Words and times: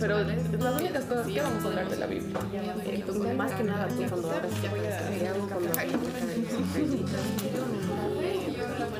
Pero 0.00 0.24
las 0.24 0.80
únicas 0.80 1.04
cosas 1.04 1.26
que 1.26 1.42
vamos 1.42 1.62
a 1.64 1.68
hablar 1.68 1.90
de 1.90 1.96
la 1.96 2.06
Biblia. 2.06 2.38
Entonces, 2.86 3.36
más 3.36 3.52
que 3.52 3.64
nada, 3.64 3.86
tú 3.88 3.96
cuando 4.08 4.32
Santiago, 4.32 5.48
cuando 5.48 5.70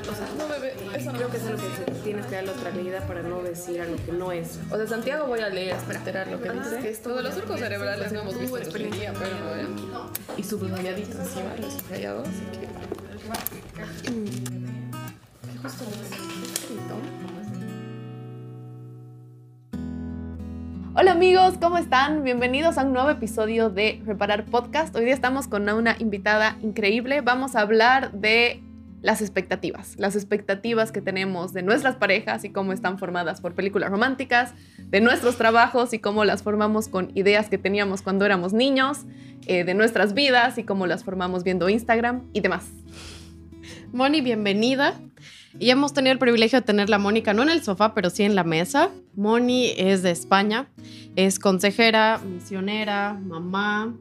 O 0.01 0.15
sea, 0.15 0.27
no, 0.37 0.47
bebé, 0.47 0.75
eso 0.95 1.11
no 1.11 1.17
creo 1.17 1.29
que 1.31 1.37
es 1.37 1.43
lo 1.43 1.57
que 1.57 1.91
tienes 2.03 2.25
que 2.27 2.35
darle 2.35 2.51
otra 2.51 2.69
leída 2.71 2.99
para 3.07 3.23
no 3.23 3.41
decir 3.41 3.81
algo 3.81 3.95
que 4.05 4.11
no 4.11 4.31
es. 4.31 4.59
O 4.69 4.77
sea, 4.77 4.87
Santiago 4.87 5.25
voy 5.25 5.39
a 5.39 5.49
leer, 5.49 5.75
esperar 5.89 6.27
lo 6.27 6.39
que 6.39 6.51
dice. 6.51 6.79
que 6.79 6.91
Todos 6.97 7.23
los 7.23 7.33
surcos 7.33 7.59
cerebrales 7.59 8.11
no 8.11 8.21
hemos 8.21 8.39
visto 8.39 8.57
en 8.57 8.63
experiencia, 8.63 9.13
pero 9.13 9.55
eh, 9.55 9.67
y 10.37 10.43
subrayadito 10.43 11.17
encima, 11.17 11.55
lo 11.59 11.67
he 11.67 11.71
subrayado, 11.71 12.21
así 12.21 12.45
que. 12.51 12.67
Justo 15.61 15.85
Hola 20.93 21.13
amigos, 21.13 21.53
¿cómo 21.57 21.77
están? 21.77 22.25
Bienvenidos 22.25 22.77
a 22.77 22.83
un 22.83 22.91
nuevo 22.91 23.09
episodio 23.09 23.69
de 23.69 24.01
Reparar 24.05 24.43
Podcast. 24.43 24.93
Hoy 24.93 25.05
día 25.05 25.13
estamos 25.13 25.47
con 25.47 25.69
una 25.69 25.95
invitada 25.99 26.57
increíble. 26.61 27.21
Vamos 27.21 27.55
a 27.55 27.61
hablar 27.61 28.11
de 28.11 28.61
las 29.01 29.21
expectativas, 29.21 29.95
las 29.97 30.17
expectativas 30.17 30.91
que 30.91 30.99
tenemos 30.99 31.53
de 31.53 31.63
nuestras 31.63 31.95
parejas 31.95 32.43
y 32.43 32.49
cómo 32.49 32.73
están 32.73 32.99
formadas 32.99 33.39
por 33.39 33.55
películas 33.55 33.89
románticas, 33.89 34.53
de 34.79 34.99
nuestros 34.99 35.37
trabajos 35.37 35.93
y 35.93 35.99
cómo 35.99 36.25
las 36.25 36.43
formamos 36.43 36.89
con 36.89 37.09
ideas 37.15 37.47
que 37.47 37.57
teníamos 37.57 38.01
cuando 38.01 38.25
éramos 38.25 38.51
niños, 38.51 39.05
eh, 39.47 39.63
de 39.63 39.73
nuestras 39.73 40.13
vidas 40.13 40.57
y 40.57 40.65
cómo 40.65 40.87
las 40.87 41.05
formamos 41.05 41.45
viendo 41.45 41.69
Instagram 41.69 42.23
y 42.33 42.41
demás. 42.41 42.69
Moni, 43.93 44.19
bienvenida. 44.19 44.95
Y 45.59 45.69
hemos 45.69 45.93
tenido 45.93 46.13
el 46.13 46.19
privilegio 46.19 46.59
de 46.59 46.65
tenerla, 46.65 46.97
Mónica, 46.97 47.33
no 47.33 47.43
en 47.43 47.49
el 47.49 47.63
sofá, 47.63 47.93
pero 47.93 48.09
sí 48.09 48.23
en 48.23 48.35
la 48.35 48.43
mesa. 48.43 48.89
Moni 49.15 49.71
es 49.77 50.01
de 50.01 50.11
España, 50.11 50.67
es 51.15 51.39
consejera, 51.39 52.19
misionera, 52.19 53.13
mamá, 53.13 53.95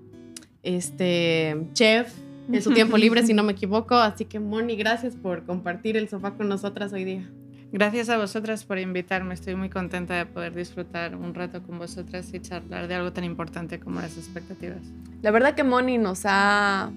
este, 0.62 1.56
chef, 1.72 2.12
en 2.50 2.62
su 2.62 2.72
tiempo 2.72 2.96
libre, 2.98 3.26
si 3.26 3.34
no 3.34 3.42
me 3.42 3.52
equivoco. 3.52 3.96
Así 3.96 4.24
que, 4.24 4.38
Moni, 4.40 4.76
gracias 4.76 5.16
por 5.16 5.44
compartir 5.44 5.96
el 5.96 6.08
sofá 6.08 6.32
con 6.32 6.48
nosotras 6.48 6.92
hoy 6.92 7.04
día. 7.04 7.30
Gracias 7.72 8.08
a 8.08 8.18
vosotras 8.18 8.64
por 8.64 8.78
invitarme. 8.78 9.34
Estoy 9.34 9.54
muy 9.54 9.70
contenta 9.70 10.14
de 10.14 10.26
poder 10.26 10.54
disfrutar 10.54 11.14
un 11.14 11.34
rato 11.34 11.62
con 11.62 11.78
vosotras 11.78 12.32
y 12.34 12.40
charlar 12.40 12.88
de 12.88 12.96
algo 12.96 13.12
tan 13.12 13.22
importante 13.22 13.78
como 13.78 14.00
las 14.00 14.16
expectativas. 14.16 14.82
La 15.22 15.30
verdad 15.30 15.54
que 15.54 15.62
Moni 15.62 15.96
nos 15.96 16.22
ha 16.24 16.90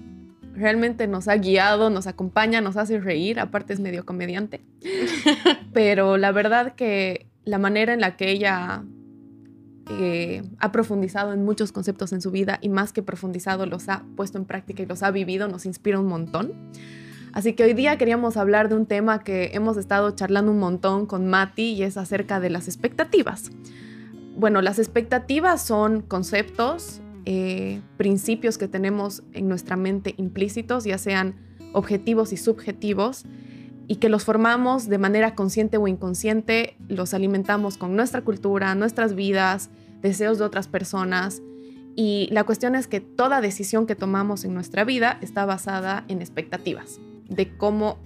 realmente 0.54 1.06
nos 1.06 1.28
ha 1.28 1.36
guiado, 1.36 1.90
nos 1.90 2.06
acompaña, 2.06 2.60
nos 2.60 2.76
hace 2.76 3.00
reír, 3.00 3.40
aparte 3.40 3.72
es 3.72 3.80
medio 3.80 4.06
comediante. 4.06 4.62
Pero 5.72 6.16
la 6.16 6.32
verdad 6.32 6.74
que 6.74 7.26
la 7.44 7.58
manera 7.58 7.92
en 7.92 8.00
la 8.00 8.16
que 8.16 8.30
ella 8.30 8.84
eh, 9.90 10.42
ha 10.60 10.72
profundizado 10.72 11.32
en 11.32 11.44
muchos 11.44 11.72
conceptos 11.72 12.12
en 12.12 12.22
su 12.22 12.30
vida 12.30 12.58
y 12.62 12.68
más 12.68 12.92
que 12.92 13.02
profundizado 13.02 13.66
los 13.66 13.88
ha 13.88 14.04
puesto 14.16 14.38
en 14.38 14.46
práctica 14.46 14.82
y 14.82 14.86
los 14.86 15.02
ha 15.02 15.10
vivido 15.10 15.48
nos 15.48 15.66
inspira 15.66 16.00
un 16.00 16.06
montón. 16.06 16.52
Así 17.32 17.54
que 17.54 17.64
hoy 17.64 17.74
día 17.74 17.98
queríamos 17.98 18.36
hablar 18.36 18.68
de 18.68 18.76
un 18.76 18.86
tema 18.86 19.24
que 19.24 19.50
hemos 19.54 19.76
estado 19.76 20.12
charlando 20.12 20.52
un 20.52 20.60
montón 20.60 21.04
con 21.06 21.26
Mati 21.26 21.72
y 21.72 21.82
es 21.82 21.96
acerca 21.96 22.38
de 22.38 22.48
las 22.48 22.68
expectativas. 22.68 23.50
Bueno, 24.36 24.62
las 24.62 24.78
expectativas 24.78 25.60
son 25.60 26.00
conceptos, 26.00 27.00
eh, 27.26 27.80
principios 27.96 28.58
que 28.58 28.68
tenemos 28.68 29.22
en 29.32 29.48
nuestra 29.48 29.76
mente 29.76 30.14
implícitos, 30.18 30.84
ya 30.84 30.98
sean 30.98 31.36
objetivos 31.72 32.32
y 32.32 32.36
subjetivos, 32.36 33.24
y 33.86 33.96
que 33.96 34.08
los 34.08 34.24
formamos 34.24 34.88
de 34.88 34.98
manera 34.98 35.34
consciente 35.34 35.76
o 35.76 35.88
inconsciente, 35.88 36.76
los 36.88 37.14
alimentamos 37.14 37.76
con 37.76 37.96
nuestra 37.96 38.22
cultura, 38.22 38.74
nuestras 38.74 39.14
vidas, 39.14 39.70
deseos 40.00 40.38
de 40.38 40.44
otras 40.44 40.68
personas. 40.68 41.42
Y 41.96 42.28
la 42.30 42.44
cuestión 42.44 42.74
es 42.74 42.86
que 42.86 43.00
toda 43.00 43.40
decisión 43.40 43.86
que 43.86 43.94
tomamos 43.94 44.44
en 44.44 44.54
nuestra 44.54 44.84
vida 44.84 45.18
está 45.20 45.44
basada 45.44 46.04
en 46.08 46.20
expectativas, 46.20 46.98
de 47.28 47.56
cómo 47.56 47.98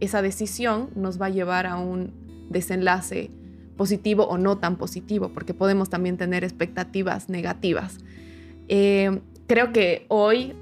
esa 0.00 0.22
decisión 0.22 0.90
nos 0.94 1.20
va 1.20 1.26
a 1.26 1.30
llevar 1.30 1.66
a 1.66 1.76
un 1.76 2.12
desenlace 2.48 3.30
positivo 3.76 4.24
o 4.24 4.38
no 4.38 4.58
tan 4.58 4.76
positivo, 4.76 5.30
porque 5.34 5.54
podemos 5.54 5.90
también 5.90 6.16
tener 6.16 6.44
expectativas 6.44 7.28
negativas. 7.28 7.98
Eh, 8.68 9.20
creo 9.46 9.72
que 9.72 10.06
hoy, 10.08 10.54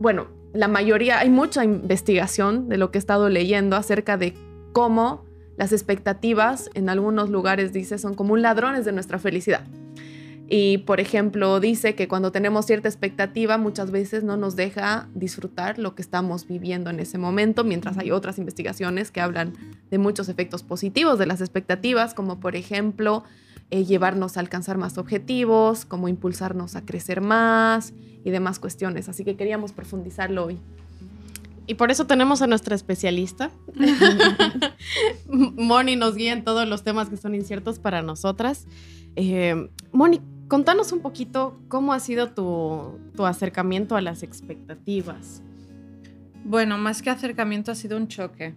bueno, 0.00 0.28
la 0.52 0.68
mayoría, 0.68 1.18
hay 1.18 1.30
mucha 1.30 1.64
investigación 1.64 2.68
de 2.68 2.76
lo 2.76 2.90
que 2.90 2.98
he 2.98 3.00
estado 3.00 3.28
leyendo 3.28 3.76
acerca 3.76 4.16
de 4.16 4.34
cómo 4.72 5.24
las 5.56 5.72
expectativas 5.72 6.70
en 6.74 6.88
algunos 6.88 7.30
lugares, 7.30 7.72
dice, 7.72 7.98
son 7.98 8.14
como 8.14 8.34
un 8.34 8.42
ladrones 8.42 8.84
de 8.84 8.92
nuestra 8.92 9.18
felicidad. 9.18 9.64
Y, 10.54 10.78
por 10.78 11.00
ejemplo, 11.00 11.60
dice 11.60 11.94
que 11.94 12.08
cuando 12.08 12.30
tenemos 12.30 12.66
cierta 12.66 12.86
expectativa 12.86 13.56
muchas 13.56 13.90
veces 13.90 14.22
no 14.22 14.36
nos 14.36 14.54
deja 14.54 15.08
disfrutar 15.14 15.78
lo 15.78 15.94
que 15.94 16.02
estamos 16.02 16.46
viviendo 16.46 16.90
en 16.90 17.00
ese 17.00 17.16
momento, 17.16 17.64
mientras 17.64 17.96
hay 17.96 18.10
otras 18.10 18.36
investigaciones 18.38 19.10
que 19.10 19.22
hablan 19.22 19.54
de 19.90 19.96
muchos 19.96 20.28
efectos 20.28 20.62
positivos 20.62 21.18
de 21.18 21.24
las 21.24 21.40
expectativas, 21.40 22.12
como 22.12 22.38
por 22.38 22.54
ejemplo 22.54 23.24
eh, 23.72 23.86
llevarnos 23.86 24.36
a 24.36 24.40
alcanzar 24.40 24.76
más 24.76 24.98
objetivos, 24.98 25.86
como 25.86 26.06
impulsarnos 26.06 26.76
a 26.76 26.84
crecer 26.84 27.22
más 27.22 27.94
y 28.22 28.30
demás 28.30 28.58
cuestiones. 28.58 29.08
Así 29.08 29.24
que 29.24 29.34
queríamos 29.34 29.72
profundizarlo 29.72 30.44
hoy. 30.44 30.58
Y 31.66 31.72
por 31.76 31.90
eso 31.90 32.06
tenemos 32.06 32.42
a 32.42 32.46
nuestra 32.46 32.74
especialista. 32.74 33.50
Moni 35.26 35.96
nos 35.96 36.16
guía 36.16 36.34
en 36.34 36.44
todos 36.44 36.68
los 36.68 36.84
temas 36.84 37.08
que 37.08 37.16
son 37.16 37.34
inciertos 37.34 37.78
para 37.78 38.02
nosotras. 38.02 38.66
Eh, 39.16 39.70
Moni, 39.90 40.20
contanos 40.48 40.92
un 40.92 41.00
poquito 41.00 41.58
cómo 41.68 41.94
ha 41.94 42.00
sido 42.00 42.34
tu, 42.34 42.98
tu 43.16 43.24
acercamiento 43.24 43.96
a 43.96 44.02
las 44.02 44.22
expectativas. 44.22 45.42
Bueno, 46.44 46.76
más 46.76 47.00
que 47.00 47.08
acercamiento 47.08 47.72
ha 47.72 47.74
sido 47.74 47.96
un 47.96 48.08
choque. 48.08 48.54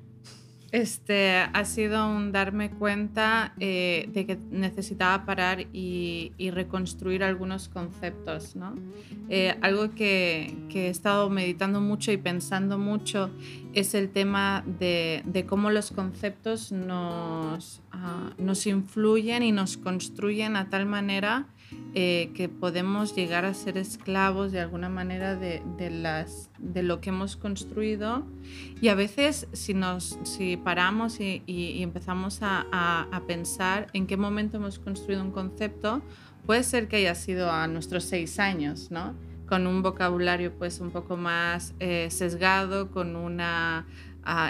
Este 0.75 1.37
ha 1.37 1.63
sido 1.63 2.05
un 2.05 2.33
darme 2.33 2.69
cuenta 2.69 3.53
eh, 3.61 4.09
de 4.11 4.25
que 4.25 4.37
necesitaba 4.51 5.25
parar 5.25 5.67
y, 5.71 6.33
reconstruir 6.51 7.23
algunos 7.23 7.69
conceptos, 7.69 8.57
¿no? 8.57 8.75
Eh, 9.29 9.55
algo 9.61 9.95
que, 9.95 10.53
he 10.73 10.89
estado 10.89 11.29
meditando 11.29 11.79
mucho 11.79 12.11
y 12.11 12.17
pensando 12.17 12.77
mucho 12.77 13.31
es 13.73 13.95
el 13.95 14.09
tema 14.09 14.65
de, 14.67 15.45
cómo 15.47 15.71
los 15.71 15.91
conceptos 15.91 16.73
nos, 16.73 17.81
uh, 17.93 18.43
nos 18.43 18.67
influyen 18.67 19.43
y 19.43 19.53
nos 19.53 19.77
construyen 19.77 20.57
a 20.57 20.69
tal 20.69 20.85
manera 20.87 21.47
eh, 21.97 22.31
que 22.35 22.49
podemos 22.49 23.15
llegar 23.15 23.45
a 23.45 23.53
ser 23.53 23.77
esclavos 23.77 24.51
de 24.51 24.59
alguna 24.59 24.89
manera 24.89 25.35
de, 25.35 25.63
de, 25.77 25.89
las, 25.89 26.49
de 26.59 26.83
lo 26.83 26.99
que 26.99 27.09
hemos 27.09 27.37
construido 27.37 28.25
y 28.81 28.89
a 28.89 28.95
veces 28.95 29.47
si, 29.53 29.73
nos, 29.73 30.19
si 30.23 30.57
paramos 30.57 31.21
y, 31.21 31.41
y, 31.45 31.69
y 31.71 31.83
empezamos 31.83 32.41
a, 32.41 32.67
a, 32.71 33.07
a, 33.11 33.21
pensar 33.21 33.87
en 33.93 34.07
qué 34.07 34.17
momento 34.17 34.57
hemos 34.57 34.77
construido 34.77 35.23
un 35.23 35.31
concepto, 35.31 36.01
puede 36.45 36.63
ser 36.63 36.89
que 36.89 36.97
haya 36.97 37.15
sido 37.15 37.49
a 37.49 37.65
nuestros 37.67 38.03
seis 38.03 38.39
años, 38.39 38.91
¿no? 38.91 39.15
con 39.47 39.67
un 39.67 39.81
vocabulario 39.81 40.53
pues 40.53 40.79
un 40.79 40.91
poco 40.91 41.17
más 41.17 41.73
eh, 41.79 42.07
sesgado, 42.09 42.91
con 42.91 43.15
una 43.15 43.85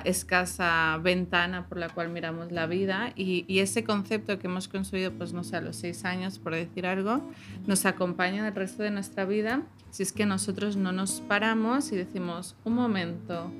escasa 0.05 0.97
ventana 1.03 1.67
por 1.67 1.77
la 1.77 1.89
cual 1.89 2.09
miramos 2.09 2.51
la 2.51 2.65
vida 2.65 3.11
y, 3.15 3.45
ese 3.59 3.83
concepto 3.83 4.39
que 4.39 4.47
hemos 4.47 4.67
construido 4.67 5.11
pues 5.11 5.33
no 5.33 5.43
sé 5.43 5.57
a 5.57 5.61
los 5.61 5.75
seis 5.75 6.05
años 6.05 6.39
por 6.39 6.53
decir 6.53 6.85
algo 6.85 7.21
nos 7.65 7.85
acompaña 7.85 8.47
el 8.47 8.55
resto 8.55 8.83
de 8.83 8.91
nuestra 8.91 9.25
vida 9.25 9.63
si 9.89 10.03
es 10.03 10.11
que 10.11 10.25
nosotros 10.25 10.75
no 10.77 10.91
nos 10.91 11.21
paramos 11.21 11.91
y 11.91 11.95
decimos 11.95 12.55
un 12.63 12.73
momento 12.73 13.51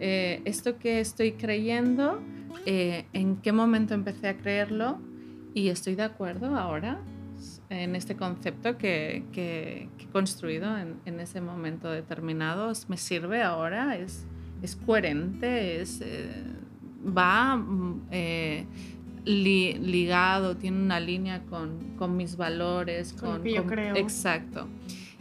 eh, 0.00 0.42
esto 0.44 0.78
que 0.78 1.00
estoy 1.00 1.32
creyendo 1.32 2.20
eh, 2.66 3.06
en 3.12 3.36
qué 3.36 3.52
momento 3.52 3.94
empecé 3.94 4.28
a 4.28 4.36
creerlo 4.36 4.98
y 5.54 5.68
estoy 5.68 5.94
de 5.94 6.02
acuerdo 6.02 6.56
ahora 6.56 7.00
en 7.70 7.96
este 7.96 8.16
concepto 8.16 8.78
que 8.78 9.24
he 9.34 10.06
construido 10.12 10.76
en, 10.76 11.00
en, 11.04 11.20
ese 11.20 11.40
momento 11.40 11.90
determinado. 11.90 12.72
¿Me 12.88 12.96
sirve 12.96 13.42
ahora? 13.42 13.96
¿Es, 13.96 14.26
es 14.64 14.76
coherente? 14.76 15.80
Es, 15.80 16.00
eh, 16.00 16.30
¿Va 17.06 17.62
eh, 18.10 18.64
li, 19.24 19.74
ligado? 19.74 20.56
¿Tiene 20.56 20.80
una 20.80 21.00
línea 21.00 21.42
con, 21.42 21.96
con 21.96 22.16
mis 22.16 22.36
valores? 22.36 23.12
Con, 23.12 23.40
con, 23.40 23.44
yo 23.44 23.66
creo. 23.66 23.94
Exacto. 23.94 24.66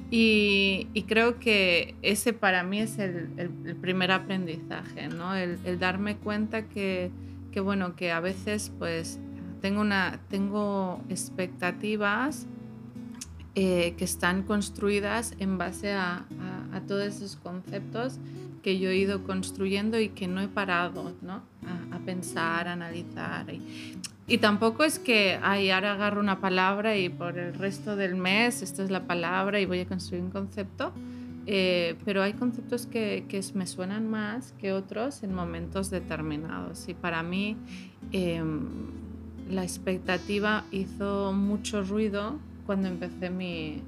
Y, 0.10 0.88
y, 0.94 1.04
creo 1.04 1.40
que 1.40 1.95
ese 2.04 2.34
para 2.34 2.63
mí 2.63 2.80
es 2.80 3.00
el, 3.00 3.31
el, 3.38 3.51
el 3.66 3.75
primer 3.75 4.12
aprendizaje, 4.12 5.07
¿no? 5.07 5.36
El, 5.36 5.57
el, 5.66 5.80
darme 5.80 6.18
cuenta 6.18 6.69
que, 6.69 7.10
que, 7.51 7.60
bueno, 7.60 7.95
que 7.95 8.12
a 8.12 8.19
veces 8.19 8.72
pues 8.78 9.19
tengo, 9.60 9.81
una, 9.81 10.19
tengo 10.30 11.01
expectativas 11.10 12.48
eh, 13.56 13.95
que 13.98 14.04
están 14.04 14.44
construidas 14.44 15.36
en 15.40 15.57
base 15.57 15.94
a, 15.94 16.25
a, 16.40 16.78
a, 16.78 16.81
todos 16.81 17.06
esos 17.06 17.36
conceptos 17.36 18.19
que 18.63 18.80
yo 18.80 18.89
he 18.89 18.95
ido 18.95 19.24
construyendo 19.24 20.00
y 20.00 20.10
que 20.10 20.27
no 20.27 20.42
he 20.42 20.48
parado 20.48 21.13
¿no? 21.21 21.44
A, 21.68 21.95
a, 21.95 22.00
pensar, 22.00 22.68
a 22.68 22.74
analizar. 22.74 23.54
Y, 23.54 23.62
y 24.25 24.38
tampoco 24.38 24.83
es 24.83 25.00
que, 25.00 25.38
ay, 25.42 25.69
ahora 25.69 25.94
agarro 25.94 26.21
una 26.21 26.39
palabra 26.39 26.98
y 26.98 27.10
por 27.10 27.38
el 27.38 27.54
resto 27.54 27.95
del 27.95 28.15
mes 28.15 28.62
esta 28.62 28.83
es 28.83 28.89
la 28.89 29.06
palabra 29.06 29.60
y 29.60 29.65
voy 29.65 29.81
a 29.81 29.86
construir 29.86 30.24
un 30.24 30.31
concepto. 30.31 30.94
Eh, 31.45 31.98
pero 32.06 32.24
hay 32.24 32.33
conceptos 32.33 32.86
que, 32.86 33.25
que, 33.27 33.44
me 33.54 33.68
suenan 33.68 34.10
más 34.10 34.54
que 34.54 34.71
otros 34.71 35.24
en 35.24 35.36
momentos 35.36 35.89
determinados. 35.89 36.88
Y 36.88 36.94
para 36.94 37.21
mí 37.21 37.57
em, 38.13 38.62
la 39.50 39.63
expectativa 39.63 40.63
hizo 40.71 41.33
mucho 41.33 41.83
ruido 41.83 42.39
cuando 42.66 42.88
empecé 42.88 43.30
mi, 43.30 43.81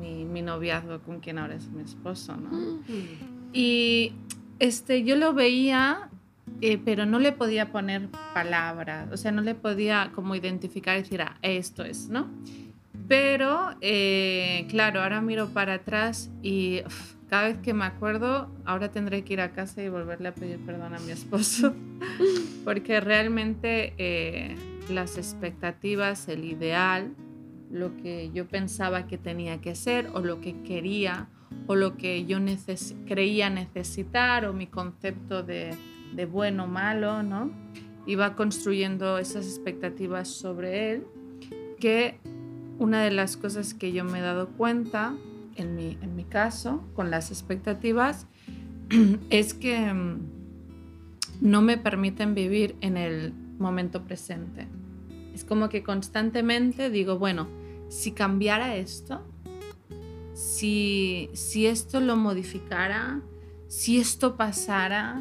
mi, 0.00 0.26
mi, 0.26 0.42
noviazgo 0.42 0.98
con 1.00 1.20
quien 1.20 1.38
ahora 1.38 1.54
es 1.54 1.70
mi 1.70 1.82
esposo. 1.82 2.36
¿no? 2.36 2.50
Mm. 2.50 3.29
Y 3.52 4.12
este, 4.58 5.04
yo 5.04 5.16
lo 5.16 5.32
veía 5.32 6.10
eh, 6.62 6.78
pero 6.84 7.06
no 7.06 7.18
le 7.18 7.32
podía 7.32 7.72
poner 7.72 8.08
palabras, 8.34 9.08
o 9.12 9.16
sea, 9.16 9.32
no 9.32 9.40
le 9.40 9.54
podía 9.54 10.12
como 10.14 10.34
identificar 10.34 10.98
y 10.98 11.02
decir, 11.02 11.22
ah, 11.22 11.38
esto 11.40 11.84
es, 11.84 12.08
¿no? 12.08 12.28
Pero, 13.08 13.70
eh, 13.80 14.66
claro, 14.68 15.02
ahora 15.02 15.22
miro 15.22 15.48
para 15.48 15.74
atrás 15.74 16.30
y 16.42 16.80
cada 17.30 17.48
vez 17.48 17.58
que 17.58 17.72
me 17.72 17.84
acuerdo, 17.84 18.54
ahora 18.66 18.90
tendré 18.90 19.24
que 19.24 19.32
ir 19.32 19.40
a 19.40 19.52
casa 19.52 19.82
y 19.82 19.88
volverle 19.88 20.28
a 20.28 20.34
pedir 20.34 20.58
perdón 20.58 20.94
a 20.94 20.98
mi 20.98 21.12
esposo, 21.12 21.74
porque 22.64 23.00
realmente 23.00 23.94
eh, 23.96 24.54
las 24.90 25.16
expectativas, 25.16 26.28
el 26.28 26.44
ideal, 26.44 27.14
lo 27.70 27.96
que 27.96 28.30
yo 28.34 28.46
pensaba 28.48 29.06
que 29.06 29.16
tenía 29.16 29.62
que 29.62 29.74
ser 29.74 30.10
o 30.12 30.20
lo 30.20 30.42
que 30.42 30.60
quería 30.62 31.28
o 31.66 31.74
lo 31.74 31.96
que 31.96 32.26
yo 32.26 32.38
creía 33.06 33.50
necesitar 33.50 34.44
o 34.44 34.52
mi 34.52 34.66
concepto 34.66 35.42
de 35.42 35.76
de 36.12 36.26
bueno 36.26 36.64
o 36.64 36.66
malo, 36.66 37.22
¿no? 37.22 37.50
Iba 38.06 38.34
construyendo 38.34 39.18
esas 39.18 39.46
expectativas 39.46 40.28
sobre 40.28 40.92
él, 40.92 41.06
que 41.78 42.18
una 42.78 43.02
de 43.02 43.10
las 43.10 43.36
cosas 43.36 43.74
que 43.74 43.92
yo 43.92 44.04
me 44.04 44.18
he 44.18 44.22
dado 44.22 44.48
cuenta, 44.48 45.14
en 45.56 45.76
mi, 45.76 45.98
en 46.00 46.16
mi 46.16 46.24
caso, 46.24 46.82
con 46.94 47.10
las 47.10 47.30
expectativas, 47.30 48.26
es 49.30 49.54
que 49.54 49.92
mm, 49.92 50.18
no 51.40 51.62
me 51.62 51.76
permiten 51.76 52.34
vivir 52.34 52.76
en 52.80 52.96
el 52.96 53.32
momento 53.58 54.04
presente. 54.04 54.66
Es 55.34 55.44
como 55.44 55.68
que 55.68 55.82
constantemente 55.82 56.90
digo, 56.90 57.18
bueno, 57.18 57.46
si 57.88 58.12
cambiara 58.12 58.76
esto, 58.76 59.22
si, 60.40 61.66
esto 61.66 62.00
lo 62.00 62.16
modificara, 62.16 63.20
si 63.68 63.98
esto 63.98 64.36
pasara, 64.36 65.20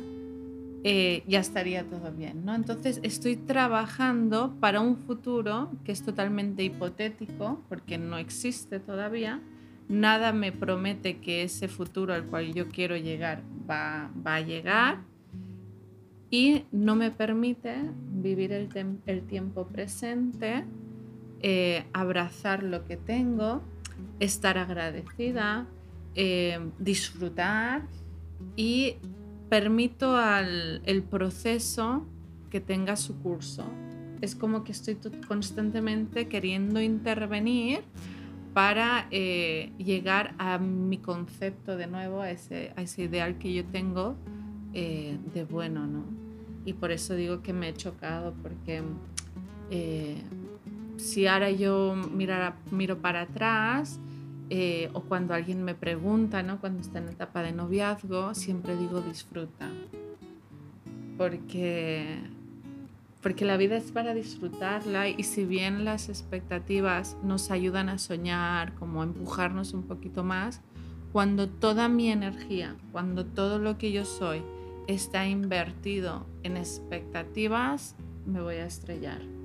eh, 0.86 1.24
ya 1.28 1.42
estaría 1.42 1.84
todo 1.84 2.12
bien, 2.14 2.46
¿no? 2.46 2.56
Entonces 2.56 3.02
estoy 3.04 3.36
trabajando 3.36 4.56
para 4.62 4.80
un 4.80 4.96
futuro 4.96 5.72
que 5.84 5.92
es 5.92 6.04
totalmente 6.04 6.64
hipotético, 6.64 7.62
porque 7.68 7.98
no 7.98 8.18
existe 8.18 8.80
todavía. 8.80 9.42
Nada 9.90 10.32
me 10.32 10.54
promete 10.54 11.18
que 11.18 11.44
ese 11.44 11.68
futuro 11.68 12.14
al 12.14 12.26
cual 12.26 12.54
yo 12.54 12.70
quiero 12.70 12.96
llegar 12.96 13.44
va, 13.70 14.10
a 14.24 14.40
llegar 14.40 15.00
y 16.32 16.64
no 16.72 16.96
me 16.96 17.12
permite 17.12 17.76
vivir 18.14 18.54
el, 18.54 18.70
el 19.06 19.22
tiempo 19.24 19.68
presente, 19.68 20.64
eh, 21.42 21.84
abrazar 21.92 22.64
lo 22.64 22.86
que 22.86 22.96
tengo, 22.96 23.64
estar 24.20 24.58
agradecida, 24.58 25.68
eh, 26.16 26.60
disfrutar 26.80 27.88
y 28.56 28.96
permito 29.50 30.16
al 30.16 30.82
el 30.86 31.04
proceso 31.04 32.06
que 32.50 32.60
tenga 32.60 32.96
su 32.96 33.20
curso. 33.22 33.66
Es 34.22 34.36
como 34.36 34.64
que 34.64 34.72
estoy 34.72 34.98
constantemente 35.28 36.28
queriendo 36.28 36.82
intervenir 36.82 37.82
para 38.54 39.08
eh, 39.12 39.72
llegar 39.78 40.34
a 40.38 40.58
mi 40.58 40.98
concepto 40.98 41.78
de 41.78 41.88
nuevo, 41.88 42.22
a 42.22 42.32
ese, 42.32 42.74
a 42.76 42.82
ese 42.82 43.04
ideal 43.04 43.38
que 43.38 43.54
yo 43.54 43.64
tengo 43.66 44.16
eh, 44.74 45.18
de 45.34 45.46
bueno, 45.46 45.88
¿no? 45.88 46.04
Y 46.66 46.74
por 46.74 46.92
eso 46.92 47.16
digo 47.16 47.42
que 47.42 47.54
me 47.54 47.70
he 47.70 47.74
chocado, 47.74 48.34
porque 48.42 48.84
eh, 49.72 50.22
si 51.00 51.28
ahora 51.28 51.50
yo 51.52 51.96
mirara, 51.96 52.56
miro 52.72 53.00
para 53.00 53.22
atrás, 53.22 54.00
eh, 54.50 54.90
o 54.94 55.02
cuando 55.02 55.34
alguien 55.34 55.64
me 55.64 55.76
pregunta, 55.76 56.42
¿no? 56.42 56.60
cuando 56.60 56.82
está 56.82 57.00
en 57.00 57.10
etapa 57.10 57.44
de 57.44 57.52
noviazgo, 57.52 58.34
siempre 58.34 58.76
digo 58.76 59.02
disfruta. 59.02 59.70
Porque, 61.18 62.20
porque 63.22 63.46
la 63.46 63.58
vida 63.58 63.78
es 63.78 63.92
para 63.92 64.14
disfrutarla 64.14 65.10
y 65.10 65.24
si 65.24 65.46
bien 65.46 65.86
las 65.86 66.10
expectativas 66.10 67.18
nos 67.24 67.52
ayudan 67.52 67.90
a 67.90 67.98
soñar, 67.98 68.74
como 68.76 69.02
a 69.02 69.06
empujarnos 69.06 69.74
un 69.74 69.84
poquito 69.84 70.24
más, 70.24 70.62
cuando 71.12 71.50
toda 71.50 71.90
mi 71.90 72.10
energía, 72.10 72.76
cuando 72.92 73.26
todo 73.26 73.60
lo 73.60 73.78
que 73.78 73.92
yo 73.92 74.06
soy 74.06 74.42
está 74.88 75.28
invertido 75.28 76.26
en 76.44 76.58
expectativas, 76.58 77.96
me 78.26 78.42
voy 78.42 78.56
a 78.56 78.66
estrellar. 78.66 79.39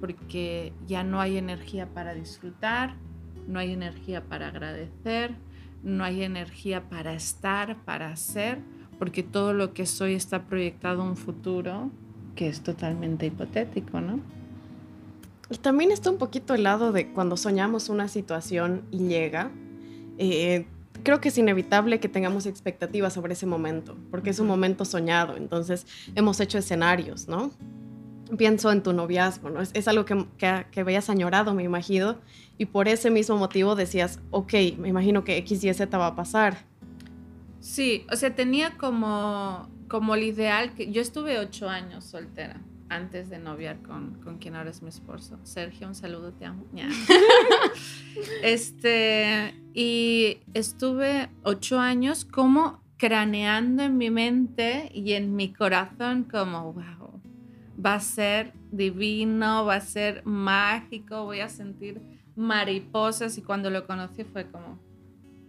Porque 0.00 0.72
ya 0.86 1.02
no 1.02 1.20
hay 1.20 1.36
energía 1.36 1.86
para 1.86 2.14
disfrutar, 2.14 2.94
no 3.46 3.58
hay 3.58 3.72
energía 3.72 4.24
para 4.24 4.48
agradecer, 4.48 5.34
no 5.82 6.04
hay 6.04 6.22
energía 6.22 6.88
para 6.88 7.14
estar, 7.14 7.84
para 7.84 8.14
ser, 8.16 8.58
porque 8.98 9.22
todo 9.22 9.52
lo 9.52 9.72
que 9.72 9.86
soy 9.86 10.14
está 10.14 10.44
proyectado 10.44 11.02
a 11.02 11.04
un 11.04 11.16
futuro 11.16 11.90
que 12.34 12.48
es 12.48 12.62
totalmente 12.62 13.26
hipotético, 13.26 14.00
¿no? 14.00 14.20
Y 15.50 15.56
también 15.56 15.90
está 15.90 16.10
un 16.10 16.18
poquito 16.18 16.54
el 16.54 16.62
lado 16.62 16.92
de 16.92 17.08
cuando 17.12 17.36
soñamos 17.36 17.88
una 17.88 18.08
situación 18.08 18.82
y 18.90 18.98
llega. 19.08 19.50
Eh, 20.18 20.66
creo 21.02 21.20
que 21.20 21.28
es 21.28 21.38
inevitable 21.38 22.00
que 22.00 22.08
tengamos 22.08 22.46
expectativas 22.46 23.12
sobre 23.12 23.32
ese 23.32 23.46
momento, 23.46 23.96
porque 24.10 24.30
es 24.30 24.38
un 24.40 24.46
momento 24.46 24.84
soñado, 24.84 25.36
entonces 25.36 25.86
hemos 26.14 26.40
hecho 26.40 26.58
escenarios, 26.58 27.28
¿no? 27.28 27.50
Pienso 28.36 28.70
en 28.70 28.82
tu 28.82 28.92
noviazgo, 28.92 29.50
¿no? 29.50 29.60
Es, 29.60 29.88
algo 29.88 30.04
que, 30.04 30.26
que, 30.36 30.66
que 30.70 30.80
habías 30.80 31.08
añorado, 31.08 31.54
me 31.54 31.62
imagino, 31.62 32.18
y 32.58 32.66
por 32.66 32.88
ese 32.88 33.10
mismo 33.10 33.36
motivo 33.36 33.74
decías, 33.74 34.20
ok, 34.30 34.52
me 34.78 34.88
imagino 34.88 35.24
que 35.24 35.36
X, 35.38 35.64
Y, 35.64 35.72
Z 35.72 35.96
va 35.96 36.08
a 36.08 36.16
pasar. 36.16 36.66
Sí, 37.60 38.04
o 38.10 38.16
sea, 38.16 38.34
tenía 38.34 38.76
como, 38.76 39.68
como 39.88 40.14
el 40.14 40.24
ideal 40.24 40.74
que 40.74 40.90
yo 40.90 41.00
estuve 41.00 41.38
ocho 41.38 41.68
años 41.68 42.04
soltera 42.04 42.60
antes 42.88 43.28
de 43.28 43.38
noviar 43.38 43.82
con, 43.82 44.14
con 44.22 44.38
quien 44.38 44.56
ahora 44.56 44.70
es 44.70 44.82
mi 44.82 44.88
esposo. 44.88 45.38
Sergio, 45.42 45.86
un 45.86 45.94
saludo, 45.94 46.32
te 46.32 46.46
amo. 46.46 46.64
este, 48.42 49.54
y 49.74 50.38
estuve 50.54 51.28
ocho 51.42 51.78
años 51.78 52.24
como 52.24 52.82
craneando 52.96 53.84
en 53.84 53.96
mi 53.96 54.10
mente 54.10 54.90
y 54.92 55.12
en 55.12 55.36
mi 55.36 55.52
corazón 55.52 56.24
como, 56.24 56.72
wow, 56.72 57.17
va 57.84 57.94
a 57.94 58.00
ser 58.00 58.52
divino, 58.70 59.64
va 59.64 59.76
a 59.76 59.80
ser 59.80 60.24
mágico, 60.24 61.24
voy 61.24 61.40
a 61.40 61.48
sentir 61.48 62.00
mariposas 62.36 63.36
y 63.38 63.42
cuando 63.42 63.70
lo 63.70 63.86
conocí 63.86 64.24
fue 64.24 64.50
como, 64.50 64.78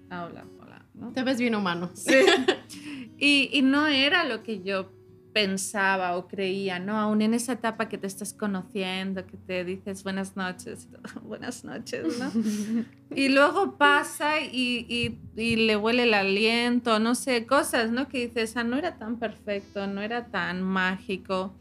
ah, 0.09 0.25
hola, 0.25 0.45
hola. 0.59 0.85
¿no? 0.93 1.11
Te 1.11 1.23
ves 1.23 1.39
bien 1.39 1.55
humano. 1.55 1.89
Sí. 1.93 2.13
y, 3.17 3.49
y, 3.51 3.61
no 3.61 3.87
era 3.87 4.23
lo 4.23 4.43
que 4.43 4.61
yo 4.61 4.91
pensaba 5.33 6.17
o 6.17 6.27
creía, 6.27 6.79
¿no? 6.79 6.97
Aún 6.97 7.21
en 7.21 7.33
esa 7.33 7.53
etapa 7.53 7.87
que 7.87 7.97
te 7.97 8.07
estás 8.07 8.33
conociendo, 8.33 9.25
que 9.25 9.37
te 9.37 9.63
dices 9.63 10.03
buenas 10.03 10.35
noches, 10.35 10.87
buenas 11.23 11.63
noches, 11.63 12.19
¿no? 12.19 12.31
y 13.15 13.29
luego 13.29 13.77
pasa 13.77 14.41
y, 14.41 14.85
y, 14.89 15.19
y, 15.41 15.55
le 15.55 15.77
huele 15.77 16.03
el 16.03 16.13
aliento, 16.13 16.99
no 16.99 17.15
sé, 17.15 17.45
cosas, 17.45 17.91
¿no? 17.91 18.07
Que 18.07 18.27
dices, 18.27 18.57
ah, 18.57 18.63
no 18.63 18.77
era 18.77 18.97
tan 18.97 19.19
perfecto, 19.19 19.87
no 19.87 20.01
era 20.01 20.27
tan 20.27 20.61
mágico. 20.63 21.55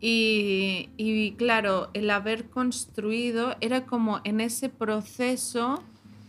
Y, 0.00 1.34
claro, 1.38 1.88
el 1.94 2.10
haber 2.10 2.50
construido 2.50 3.56
era 3.60 3.86
como 3.86 4.20
en 4.24 4.40
ese 4.40 4.68
proceso, 4.68 5.82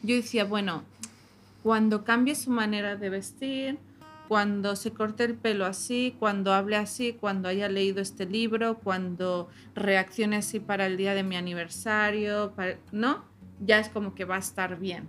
yo 0.03 0.15
decía, 0.15 0.45
bueno, 0.45 0.83
cuando 1.63 2.03
cambie 2.03 2.35
su 2.35 2.49
manera 2.49 2.95
de 2.95 3.09
vestir, 3.09 3.77
cuando 4.27 4.75
se 4.75 4.91
corte 4.91 5.23
el 5.23 5.35
pelo 5.35 5.65
así, 5.65 6.15
cuando 6.19 6.53
hable 6.53 6.75
así, 6.75 7.15
cuando 7.19 7.49
haya 7.49 7.69
leído 7.69 8.01
este 8.01 8.25
libro, 8.25 8.77
cuando 8.79 9.49
reaccione 9.75 10.37
así 10.37 10.59
para 10.59 10.85
el 10.85 10.97
día 10.97 11.13
de 11.13 11.23
mi 11.23 11.35
aniversario, 11.35 12.53
¿no? 12.91 13.23
Ya 13.65 13.79
es 13.79 13.89
como 13.89 14.15
que 14.15 14.25
va 14.25 14.35
a 14.35 14.39
estar 14.39 14.79
bien. 14.79 15.07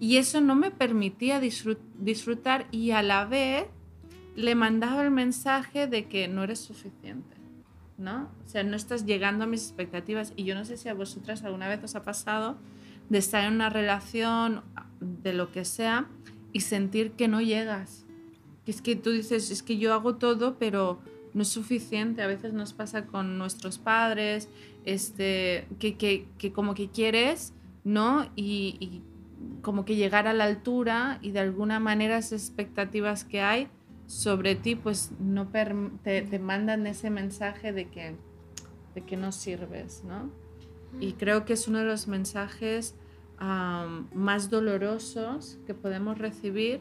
Y 0.00 0.16
eso 0.16 0.40
no 0.40 0.56
me 0.56 0.70
permitía 0.72 1.40
disfrutar 1.40 2.66
y 2.72 2.90
a 2.90 3.02
la 3.02 3.24
vez 3.26 3.66
le 4.34 4.54
mandaba 4.54 5.02
el 5.02 5.10
mensaje 5.10 5.86
de 5.86 6.06
que 6.06 6.28
no 6.28 6.42
eres 6.44 6.60
suficiente, 6.60 7.36
¿no? 7.98 8.30
O 8.44 8.48
sea, 8.48 8.62
no 8.64 8.76
estás 8.76 9.06
llegando 9.06 9.44
a 9.44 9.46
mis 9.46 9.62
expectativas 9.62 10.32
y 10.36 10.44
yo 10.44 10.54
no 10.54 10.64
sé 10.64 10.76
si 10.76 10.88
a 10.88 10.94
vosotras 10.94 11.44
alguna 11.44 11.68
vez 11.68 11.82
os 11.84 11.94
ha 11.94 12.02
pasado 12.02 12.56
de 13.08 13.18
estar 13.18 13.44
en 13.44 13.54
una 13.54 13.70
relación 13.70 14.62
de 15.00 15.32
lo 15.32 15.52
que 15.52 15.64
sea 15.64 16.08
y 16.52 16.60
sentir 16.60 17.12
que 17.12 17.28
no 17.28 17.40
llegas. 17.40 18.06
Que 18.64 18.70
es 18.70 18.80
que 18.80 18.96
tú 18.96 19.10
dices, 19.10 19.50
es 19.50 19.62
que 19.62 19.76
yo 19.78 19.92
hago 19.92 20.16
todo, 20.16 20.56
pero, 20.58 21.00
no 21.34 21.42
es 21.42 21.48
suficiente. 21.48 22.22
A 22.22 22.26
veces 22.26 22.54
nos 22.54 22.72
pasa 22.72 23.06
con 23.06 23.36
nuestros 23.36 23.78
padres, 23.78 24.48
este, 24.84 25.66
que, 25.78 25.96
que, 25.96 26.26
que 26.38 26.52
como 26.52 26.74
que 26.74 26.88
quieres, 26.88 27.52
¿no? 27.82 28.24
Y, 28.36 28.76
y, 28.80 29.02
como 29.60 29.84
que 29.84 29.96
llegar 29.96 30.26
a 30.26 30.32
la 30.32 30.44
altura 30.44 31.18
y 31.20 31.32
de 31.32 31.40
alguna 31.40 31.78
manera 31.80 32.16
esas 32.16 32.44
expectativas 32.44 33.24
que 33.24 33.42
hay 33.42 33.68
sobre 34.06 34.54
ti, 34.54 34.74
pues 34.74 35.12
no 35.18 35.48
te, 35.48 36.22
te, 36.22 36.38
mandan 36.38 36.86
ese 36.86 37.10
mensaje 37.10 37.72
de 37.72 37.88
que, 37.88 38.16
de 38.94 39.00
que 39.00 39.16
no 39.16 39.32
sirves, 39.32 40.02
¿no? 40.04 40.30
Y 41.00 41.14
creo 41.14 41.44
que 41.44 41.54
es 41.54 41.66
uno 41.66 41.78
de 41.78 41.86
los 41.86 42.06
mensajes 42.06 42.94
um, 43.40 44.06
más 44.14 44.50
dolorosos 44.50 45.58
que 45.66 45.74
podemos 45.74 46.18
recibir 46.18 46.80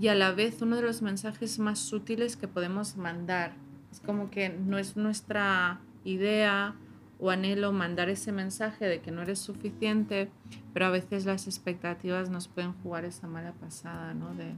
y 0.00 0.08
a 0.08 0.14
la 0.14 0.30
vez 0.30 0.62
uno 0.62 0.76
de 0.76 0.82
los 0.82 1.02
mensajes 1.02 1.58
más 1.58 1.80
sutiles 1.80 2.36
que 2.36 2.46
podemos 2.46 2.96
mandar. 2.96 3.54
Es 3.90 4.00
como 4.00 4.30
que 4.30 4.48
no 4.48 4.78
es 4.78 4.96
nuestra 4.96 5.80
idea 6.04 6.76
o 7.18 7.30
anhelo 7.30 7.72
mandar 7.72 8.08
ese 8.08 8.30
mensaje 8.30 8.86
de 8.86 9.00
que 9.00 9.10
no 9.10 9.22
eres 9.22 9.40
suficiente, 9.40 10.30
pero 10.72 10.86
a 10.86 10.90
veces 10.90 11.26
las 11.26 11.48
expectativas 11.48 12.30
nos 12.30 12.46
pueden 12.46 12.74
jugar 12.74 13.04
esa 13.04 13.26
mala 13.26 13.52
pasada, 13.54 14.14
¿no? 14.14 14.34
De 14.34 14.54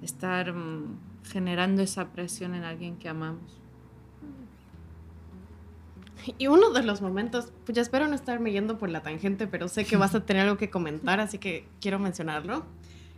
estar 0.00 0.54
mm, 0.54 0.98
generando 1.26 1.82
esa 1.82 2.12
presión 2.12 2.54
en 2.54 2.64
alguien 2.64 2.96
que 2.96 3.08
amamos. 3.08 3.60
Y 6.38 6.48
uno 6.48 6.70
de 6.70 6.82
los 6.82 7.02
momentos, 7.02 7.52
pues 7.64 7.76
ya 7.76 7.82
espero 7.82 8.08
no 8.08 8.14
estarme 8.14 8.50
yendo 8.50 8.78
por 8.78 8.88
la 8.88 9.02
tangente, 9.02 9.46
pero 9.46 9.68
sé 9.68 9.84
que 9.84 9.96
vas 9.96 10.14
a 10.14 10.24
tener 10.24 10.42
algo 10.42 10.56
que 10.56 10.70
comentar, 10.70 11.20
así 11.20 11.38
que 11.38 11.68
quiero 11.80 11.98
mencionarlo. 11.98 12.64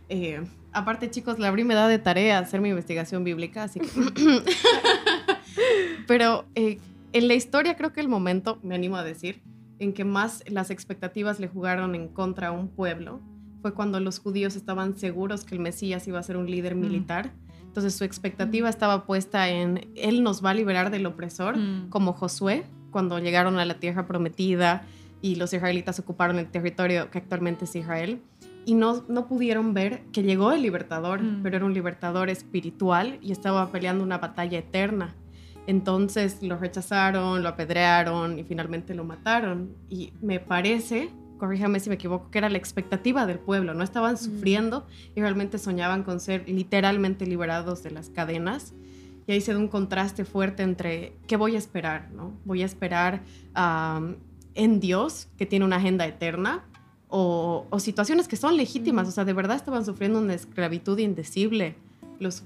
Eh, 0.09 0.43
aparte, 0.73 1.09
chicos, 1.09 1.39
la 1.39 1.47
abrí 1.47 1.63
me 1.63 1.73
da 1.73 1.87
de 1.87 1.97
tarea 1.97 2.39
hacer 2.39 2.61
mi 2.61 2.69
investigación 2.69 3.23
bíblica, 3.23 3.63
así 3.63 3.79
que... 3.79 3.87
pero 6.07 6.45
eh, 6.55 6.79
en 7.13 7.27
la 7.27 7.33
historia 7.33 7.75
creo 7.75 7.93
que 7.93 8.01
el 8.01 8.09
momento, 8.09 8.59
me 8.61 8.75
animo 8.75 8.97
a 8.97 9.03
decir, 9.03 9.41
en 9.79 9.93
que 9.93 10.03
más 10.03 10.43
las 10.47 10.69
expectativas 10.69 11.39
le 11.39 11.47
jugaron 11.47 11.95
en 11.95 12.09
contra 12.09 12.49
a 12.49 12.51
un 12.51 12.67
pueblo 12.67 13.21
fue 13.61 13.73
cuando 13.73 13.99
los 13.99 14.19
judíos 14.19 14.55
estaban 14.55 14.97
seguros 14.97 15.43
que 15.43 15.55
el 15.55 15.61
Mesías 15.61 16.07
iba 16.07 16.19
a 16.19 16.23
ser 16.23 16.37
un 16.37 16.49
líder 16.49 16.75
mm. 16.75 16.79
Entonces 17.79 17.97
su 17.97 18.03
expectativa 18.03 18.67
mm. 18.67 18.69
estaba 18.69 19.05
puesta 19.05 19.47
en, 19.47 19.89
Él 19.95 20.21
nos 20.21 20.43
va 20.43 20.49
a 20.49 20.53
liberar 20.53 20.91
del 20.91 21.05
opresor, 21.05 21.57
mm. 21.57 21.87
como 21.87 22.11
Josué, 22.11 22.65
cuando 22.91 23.19
llegaron 23.19 23.57
a 23.57 23.63
la 23.63 23.75
tierra 23.75 24.05
prometida 24.05 24.83
y 25.21 25.35
los 25.35 25.53
israelitas 25.53 25.97
ocuparon 25.97 26.39
el 26.39 26.47
territorio 26.51 27.09
que 27.09 27.19
actualmente 27.19 27.63
es 27.63 27.75
Israel. 27.77 28.21
Y 28.65 28.73
no, 28.73 29.05
no 29.07 29.27
pudieron 29.27 29.73
ver 29.73 30.01
que 30.11 30.23
llegó 30.23 30.51
el 30.51 30.61
libertador, 30.61 31.21
pero 31.41 31.55
era 31.55 31.65
un 31.65 31.73
libertador 31.73 32.29
espiritual 32.29 33.17
y 33.21 33.31
estaba 33.31 33.71
peleando 33.71 34.03
una 34.03 34.17
batalla 34.17 34.59
eterna. 34.59 35.15
Entonces 35.65 36.43
lo 36.43 36.57
rechazaron, 36.57 37.41
lo 37.41 37.47
apedrearon 37.47 38.37
y 38.37 38.43
finalmente 38.43 38.93
lo 38.93 39.05
mataron. 39.05 39.73
Y 39.89 40.11
me 40.21 40.41
parece, 40.41 41.09
corríjame 41.39 41.79
si 41.79 41.89
me 41.89 41.95
equivoco, 41.95 42.29
que 42.29 42.37
era 42.37 42.49
la 42.49 42.57
expectativa 42.57 43.25
del 43.25 43.39
pueblo. 43.39 43.73
No 43.73 43.83
estaban 43.83 44.17
sufriendo 44.17 44.85
y 45.15 45.21
realmente 45.21 45.57
soñaban 45.57 46.03
con 46.03 46.19
ser 46.19 46.47
literalmente 46.47 47.25
liberados 47.25 47.81
de 47.81 47.91
las 47.91 48.09
cadenas. 48.09 48.73
Y 49.25 49.31
ahí 49.31 49.41
se 49.41 49.53
da 49.53 49.59
un 49.59 49.67
contraste 49.67 50.25
fuerte 50.25 50.63
entre 50.63 51.13
qué 51.27 51.35
voy 51.35 51.55
a 51.55 51.57
esperar, 51.57 52.11
¿no? 52.11 52.33
Voy 52.45 52.61
a 52.61 52.65
esperar 52.65 53.23
en 54.53 54.79
Dios, 54.79 55.27
que 55.37 55.45
tiene 55.45 55.65
una 55.65 55.77
agenda 55.77 56.05
eterna, 56.05 56.65
o, 57.07 57.65
o 57.71 57.79
situaciones 57.79 58.27
que 58.27 58.35
son 58.35 58.57
legítimas. 58.57 59.07
O 59.07 59.11
sea, 59.11 59.25
de 59.25 59.33
verdad 59.33 59.55
estaban 59.55 59.85
sufriendo 59.85 60.19
una 60.19 60.35
esclavitud 60.35 60.99
indecible 60.99 61.75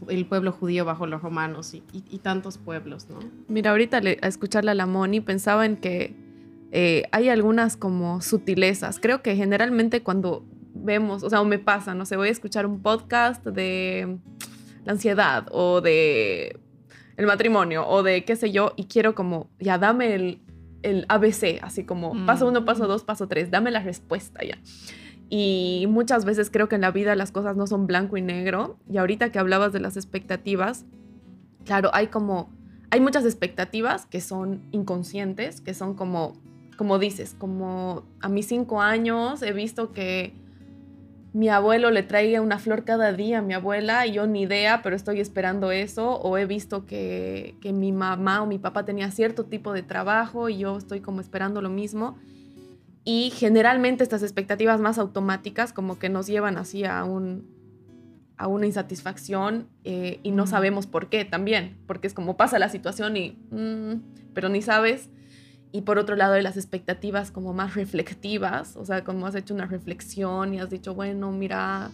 el 0.09 0.25
pueblo 0.25 0.51
judío 0.51 0.85
bajo 0.85 1.07
los 1.07 1.21
romanos 1.21 1.73
y, 1.73 1.81
tantos 2.19 2.57
pueblos, 2.57 3.07
¿no? 3.09 3.19
Mira, 3.47 3.71
ahorita 3.71 3.97
a 3.97 4.27
escucharle 4.27 4.71
a 4.71 4.75
la 4.75 4.85
Moni 4.85 5.19
pensaba 5.19 5.65
en 5.65 5.77
que 5.77 6.15
eh, 6.75 7.03
hay 7.11 7.29
algunas 7.29 7.77
como 7.77 8.19
sutilezas. 8.21 8.99
Creo 8.99 9.21
que 9.21 9.35
generalmente 9.35 10.01
cuando 10.01 10.43
vemos, 10.73 11.21
o 11.21 11.29
sea, 11.29 11.39
o 11.39 11.45
me 11.45 11.59
pasa, 11.59 11.93
no 11.93 12.03
sé, 12.07 12.17
voy 12.17 12.29
a 12.29 12.31
escuchar 12.31 12.65
un 12.65 12.81
podcast 12.81 13.45
de 13.45 14.17
la 14.83 14.93
ansiedad 14.93 15.45
o 15.51 15.81
de 15.81 16.59
el 17.15 17.27
matrimonio 17.27 17.87
o 17.87 18.01
de 18.01 18.25
qué 18.25 18.35
sé 18.35 18.51
yo 18.51 18.73
y 18.75 18.85
quiero 18.85 19.13
como, 19.13 19.51
ya 19.59 19.77
dame 19.77 20.15
el, 20.15 20.41
el 20.81 21.05
ABC, 21.09 21.59
así 21.61 21.83
como 21.83 22.25
paso 22.25 22.47
uno, 22.47 22.65
paso 22.65 22.87
dos, 22.87 23.03
paso 23.03 23.27
tres, 23.27 23.51
dame 23.51 23.69
la 23.69 23.81
respuesta 23.81 24.43
ya. 24.43 24.57
Y 25.29 25.85
muchas 25.89 26.25
veces 26.25 26.49
creo 26.49 26.69
que 26.69 26.75
en 26.75 26.81
la 26.81 26.89
vida 26.89 27.15
las 27.15 27.31
cosas 27.31 27.55
no 27.55 27.67
son 27.67 27.85
blanco 27.85 28.17
y 28.17 28.23
negro. 28.23 28.79
Y 28.89 28.97
ahorita 28.97 29.31
que 29.31 29.37
hablabas 29.37 29.73
de 29.73 29.79
las 29.79 29.95
expectativas, 29.95 30.85
claro, 31.65 31.91
hay 31.93 32.07
como, 32.07 32.51
hay 32.89 32.99
muchas 32.99 33.25
expectativas 33.25 34.07
que 34.07 34.21
son 34.21 34.63
inconscientes, 34.71 35.61
que 35.61 35.75
son 35.75 35.93
como, 35.93 36.33
como 36.73 36.99
dices, 36.99 37.35
como 37.37 38.03
a 38.21 38.29
mis 38.29 38.47
cinco 38.47 38.81
años 38.81 39.41
he 39.41 39.53
visto 39.53 39.91
que 39.91 40.33
mi 41.33 41.49
abuelo 41.49 41.89
le 41.89 42.03
traía 42.03 42.41
una 42.41 42.59
flor 42.59 42.85
cada 42.85 43.11
día 43.11 43.39
a 43.39 43.41
mi 43.41 43.55
abuela 43.55 44.05
y 44.05 44.13
yo 44.13 44.27
ni 44.27 44.43
idea, 44.43 44.81
pero 44.83 44.95
estoy 44.95 45.19
esperando 45.19 45.71
eso. 45.71 46.19
O 46.19 46.37
he 46.37 46.45
visto 46.45 46.85
que, 46.85 47.55
que 47.59 47.73
mi 47.73 47.91
mamá 47.91 48.43
o 48.43 48.45
mi 48.45 48.59
papá 48.59 48.85
tenía 48.85 49.09
cierto 49.09 49.45
tipo 49.45 49.73
de 49.73 49.81
trabajo 49.81 50.47
y 50.49 50.59
yo 50.59 50.77
estoy 50.77 51.01
como 51.01 51.21
esperando 51.21 51.59
lo 51.61 51.71
mismo. 51.71 52.17
Y 53.03 53.31
generalmente 53.31 54.03
estas 54.03 54.21
expectativas 54.21 54.79
más 54.79 54.99
automáticas 54.99 55.73
como 55.73 55.97
que 55.97 56.07
nos 56.07 56.27
llevan 56.27 56.57
así 56.57 56.85
a, 56.85 57.03
un, 57.03 57.47
a 58.37 58.47
una 58.47 58.67
insatisfacción 58.67 59.67
eh, 59.83 60.19
y 60.21 60.31
no 60.31 60.45
sabemos 60.45 60.85
por 60.85 61.09
qué 61.09 61.25
también, 61.25 61.77
porque 61.87 62.05
es 62.05 62.13
como 62.13 62.37
pasa 62.37 62.59
la 62.59 62.69
situación 62.69 63.17
y, 63.17 63.31
mm, 63.49 64.33
pero 64.35 64.49
ni 64.49 64.61
sabes. 64.61 65.09
Y 65.75 65.81
por 65.81 65.97
otro 65.97 66.15
lado, 66.15 66.35
hay 66.35 66.43
las 66.43 66.55
expectativas 66.55 67.31
como 67.31 67.51
más 67.51 67.73
reflectivas, 67.73 68.77
o 68.77 68.85
sea, 68.85 69.03
como 69.03 69.25
has 69.25 69.33
hecho 69.33 69.55
una 69.55 69.65
reflexión 69.65 70.53
y 70.53 70.59
has 70.59 70.69
dicho, 70.69 70.93
bueno, 70.93 71.31
mira, 71.31 71.89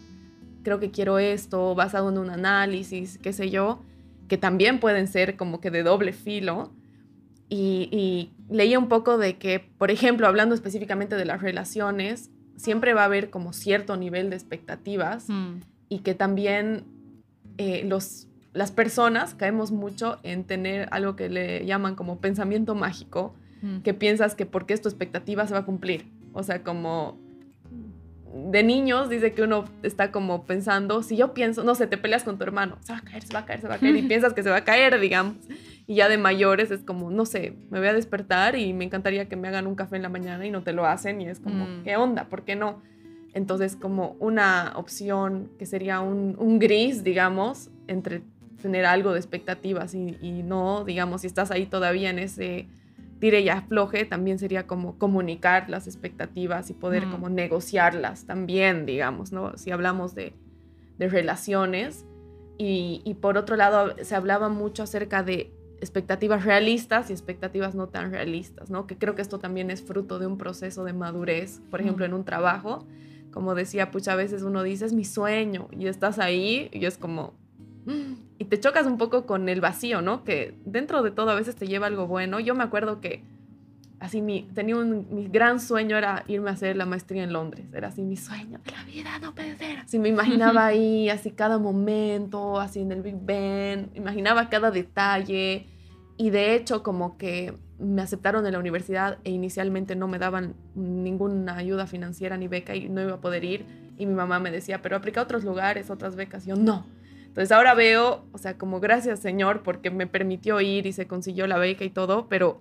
creo 0.63 0.81
que 0.81 0.91
quiero 0.91 1.17
esto, 1.17 1.75
basado 1.75 2.09
en 2.09 2.17
un 2.17 2.29
análisis, 2.29 3.17
qué 3.17 3.31
sé 3.31 3.49
yo, 3.49 3.79
que 4.27 4.37
también 4.37 4.81
pueden 4.81 5.07
ser 5.07 5.37
como 5.37 5.61
que 5.61 5.71
de 5.71 5.83
doble 5.83 6.11
filo 6.11 6.73
y, 7.47 8.31
leía 8.49 8.79
un 8.79 8.89
poco 8.89 9.17
de 9.17 9.37
que, 9.37 9.59
por 9.59 9.91
ejemplo, 9.91 10.27
hablando 10.27 10.55
específicamente 10.55 11.15
de 11.15 11.23
las 11.23 11.41
relaciones, 11.41 12.31
siempre 12.57 12.93
va 12.93 13.03
a 13.03 13.05
haber 13.05 13.29
como 13.29 13.53
cierto 13.53 13.95
nivel 13.95 14.29
de 14.29 14.35
expectativas 14.35 15.29
mm. 15.29 15.61
y 15.87 15.99
que 15.99 16.15
también 16.15 16.83
eh, 17.57 17.83
los, 17.85 18.27
las 18.53 18.71
personas 18.71 19.35
caemos 19.35 19.71
mucho 19.71 20.19
en 20.23 20.43
tener 20.43 20.89
algo 20.91 21.15
que 21.15 21.29
le 21.29 21.65
llaman 21.65 21.93
como 21.95 22.19
pensamiento 22.19 22.73
mágico, 22.73 23.35
mm. 23.61 23.79
que 23.79 23.93
piensas 23.93 24.35
que 24.35 24.45
porque 24.45 24.73
es 24.73 24.81
tu 24.81 24.89
expectativa 24.89 25.45
se 25.47 25.53
va 25.53 25.59
a 25.59 25.65
cumplir. 25.65 26.05
O 26.33 26.43
sea, 26.43 26.63
como 26.63 27.17
de 28.33 28.63
niños 28.63 29.09
dice 29.09 29.33
que 29.33 29.41
uno 29.41 29.65
está 29.83 30.11
como 30.11 30.45
pensando, 30.45 31.01
si 31.03 31.17
yo 31.17 31.33
pienso, 31.33 31.63
no 31.63 31.75
sé, 31.75 31.87
te 31.87 31.97
peleas 31.97 32.23
con 32.23 32.37
tu 32.37 32.43
hermano, 32.43 32.77
se 32.81 32.93
va 32.93 32.99
a 32.99 33.01
caer, 33.01 33.23
se 33.23 33.33
va 33.33 33.39
a 33.39 33.45
caer, 33.45 33.61
se 33.61 33.67
va 33.67 33.75
a 33.75 33.79
caer, 33.79 33.95
y 33.95 34.01
piensas 34.07 34.33
que 34.33 34.43
se 34.43 34.49
va 34.49 34.57
a 34.57 34.63
caer, 34.63 34.99
digamos. 34.99 35.35
Y 35.87 35.95
ya 35.95 36.07
de 36.07 36.19
mayores 36.19 36.69
es 36.69 36.81
como, 36.81 37.09
no 37.09 37.25
sé, 37.25 37.55
me 37.71 37.79
voy 37.79 37.87
a 37.87 37.93
despertar 37.93 38.55
y 38.55 38.73
me 38.73 38.85
encantaría 38.85 39.27
que 39.27 39.35
me 39.35 39.47
hagan 39.47 39.65
un 39.65 39.75
café 39.75 39.95
en 39.95 40.03
la 40.03 40.09
mañana 40.09 40.45
y 40.45 40.51
no 40.51 40.61
te 40.61 40.73
lo 40.73 40.85
hacen 40.85 41.19
y 41.21 41.27
es 41.27 41.39
como, 41.39 41.65
mm. 41.65 41.83
¿qué 41.83 41.97
onda? 41.97 42.29
¿Por 42.29 42.43
qué 42.43 42.55
no? 42.55 42.81
Entonces, 43.33 43.75
como 43.75 44.15
una 44.19 44.73
opción 44.75 45.49
que 45.57 45.65
sería 45.65 45.99
un, 45.99 46.59
gris, 46.59 47.03
digamos, 47.03 47.69
entre 47.87 48.21
tener 48.61 48.85
algo 48.85 49.13
de 49.13 49.19
expectativas 49.19 49.93
y, 49.95 50.17
y, 50.21 50.43
no, 50.43 50.83
digamos, 50.83 51.21
si 51.21 51.27
estás 51.27 51.49
ahí 51.49 51.65
todavía 51.65 52.09
en 52.09 52.19
ese 52.19 52.67
tire 53.19 53.41
y 53.41 53.49
afloje, 53.49 54.05
también 54.05 54.39
sería 54.39 54.65
como 54.67 54.97
comunicar 54.97 55.69
las 55.69 55.87
expectativas 55.87 56.69
y 56.69 56.73
poder 56.73 57.07
mm. 57.07 57.11
como 57.11 57.29
negociarlas 57.29 58.25
también, 58.25 58.85
digamos, 58.85 59.31
¿no? 59.31 59.57
Si 59.57 59.71
hablamos 59.71 60.15
de, 60.15 60.33
de 60.97 61.09
relaciones. 61.09 62.05
Y, 62.57 63.01
y, 63.05 63.13
por 63.13 63.37
otro 63.37 63.55
lado, 63.55 63.95
se 64.01 64.15
hablaba 64.15 64.49
mucho 64.49 64.83
acerca 64.83 65.23
de 65.23 65.51
expectativas 65.79 66.43
realistas 66.43 67.09
y 67.09 67.13
expectativas 67.13 67.75
no 67.75 67.87
tan 67.87 68.11
realistas, 68.11 68.69
¿no? 68.69 68.85
Que 68.85 68.97
creo 68.97 69.15
que 69.15 69.21
esto 69.21 69.39
también 69.39 69.71
es 69.71 69.81
fruto 69.81 70.19
de 70.19 70.27
un 70.27 70.37
proceso 70.37 70.83
de 70.83 70.93
madurez, 70.93 71.61
por 71.71 71.81
ejemplo, 71.81 72.05
en 72.05 72.13
un 72.13 72.25
trabajo, 72.25 72.85
como 73.31 73.55
decía, 73.55 73.91
pucha, 73.91 74.13
a 74.13 74.15
veces 74.15 74.43
uno 74.43 74.63
dice, 74.63 74.85
es 74.85 74.93
mi 74.93 75.05
sueño, 75.05 75.67
y 75.71 75.87
estás 75.87 76.19
ahí, 76.19 76.69
y 76.73 76.85
es 76.85 76.97
como, 76.97 77.33
mm", 77.48 77.48
y 78.37 78.45
te 78.45 78.59
chocas 78.59 78.85
un 78.85 78.97
poco 78.97 79.25
con 79.25 79.49
el 79.49 79.61
vacío, 79.61 80.01
¿no? 80.01 80.23
Que 80.23 80.55
dentro 80.65 81.01
de 81.01 81.11
todo 81.11 81.31
a 81.31 81.35
veces 81.35 81.55
te 81.55 81.67
lleva 81.67 81.87
algo 81.87 82.07
bueno. 82.07 82.39
Yo 82.39 82.55
me 82.55 82.63
acuerdo 82.63 83.01
que 83.01 83.23
así 83.99 84.21
mi, 84.21 84.43
tenía 84.53 84.77
un, 84.77 85.07
mi 85.11 85.27
gran 85.27 85.59
sueño 85.59 85.97
era 85.97 86.23
irme 86.27 86.49
a 86.49 86.53
hacer 86.53 86.75
la 86.75 86.85
maestría 86.85 87.23
en 87.23 87.33
Londres. 87.33 87.65
Era 87.73 87.89
así 87.89 88.01
mi 88.03 88.15
sueño 88.15 88.59
de 88.63 88.71
la 88.71 88.83
vida, 88.83 89.19
no 89.19 89.33
puede 89.35 89.57
ser. 89.57 89.79
Así 89.79 89.99
me 89.99 90.09
imaginaba 90.09 90.65
ahí, 90.67 91.09
así 91.09 91.31
cada 91.31 91.57
momento, 91.57 92.59
así 92.59 92.79
en 92.81 92.91
el 92.91 93.01
Big 93.01 93.17
Ben, 93.19 93.91
imaginaba 93.95 94.49
cada 94.49 94.71
detalle. 94.71 95.67
Y 96.17 96.29
de 96.31 96.55
hecho, 96.55 96.83
como 96.83 97.17
que 97.17 97.53
me 97.79 98.01
aceptaron 98.01 98.45
en 98.45 98.53
la 98.53 98.59
universidad 98.59 99.19
e 99.23 99.31
inicialmente 99.31 99.95
no 99.95 100.07
me 100.07 100.19
daban 100.19 100.55
ninguna 100.75 101.55
ayuda 101.55 101.87
financiera 101.87 102.35
ni 102.35 102.49
beca 102.49 102.75
y 102.75 102.89
no 102.89 103.01
iba 103.01 103.13
a 103.13 103.21
poder 103.21 103.43
ir. 103.43 103.65
Y 103.97 104.05
mi 104.05 104.13
mamá 104.13 104.39
me 104.39 104.51
decía, 104.51 104.81
pero 104.81 104.95
aplica 104.97 105.21
a 105.21 105.23
otros 105.23 105.43
lugares, 105.43 105.89
otras 105.89 106.15
becas. 106.15 106.45
Y 106.45 106.49
yo, 106.49 106.55
no. 106.55 106.85
Entonces 107.39 107.55
ahora 107.55 107.73
veo, 107.73 108.25
o 108.33 108.37
sea, 108.37 108.57
como 108.57 108.81
gracias 108.81 109.21
Señor 109.21 109.63
porque 109.63 109.91
me 109.91 110.07
permitió 110.07 110.59
ir 110.59 110.85
y 110.85 110.91
se 110.91 111.07
consiguió 111.07 111.47
la 111.47 111.57
beca 111.57 111.85
y 111.85 111.89
todo, 111.89 112.27
pero 112.27 112.59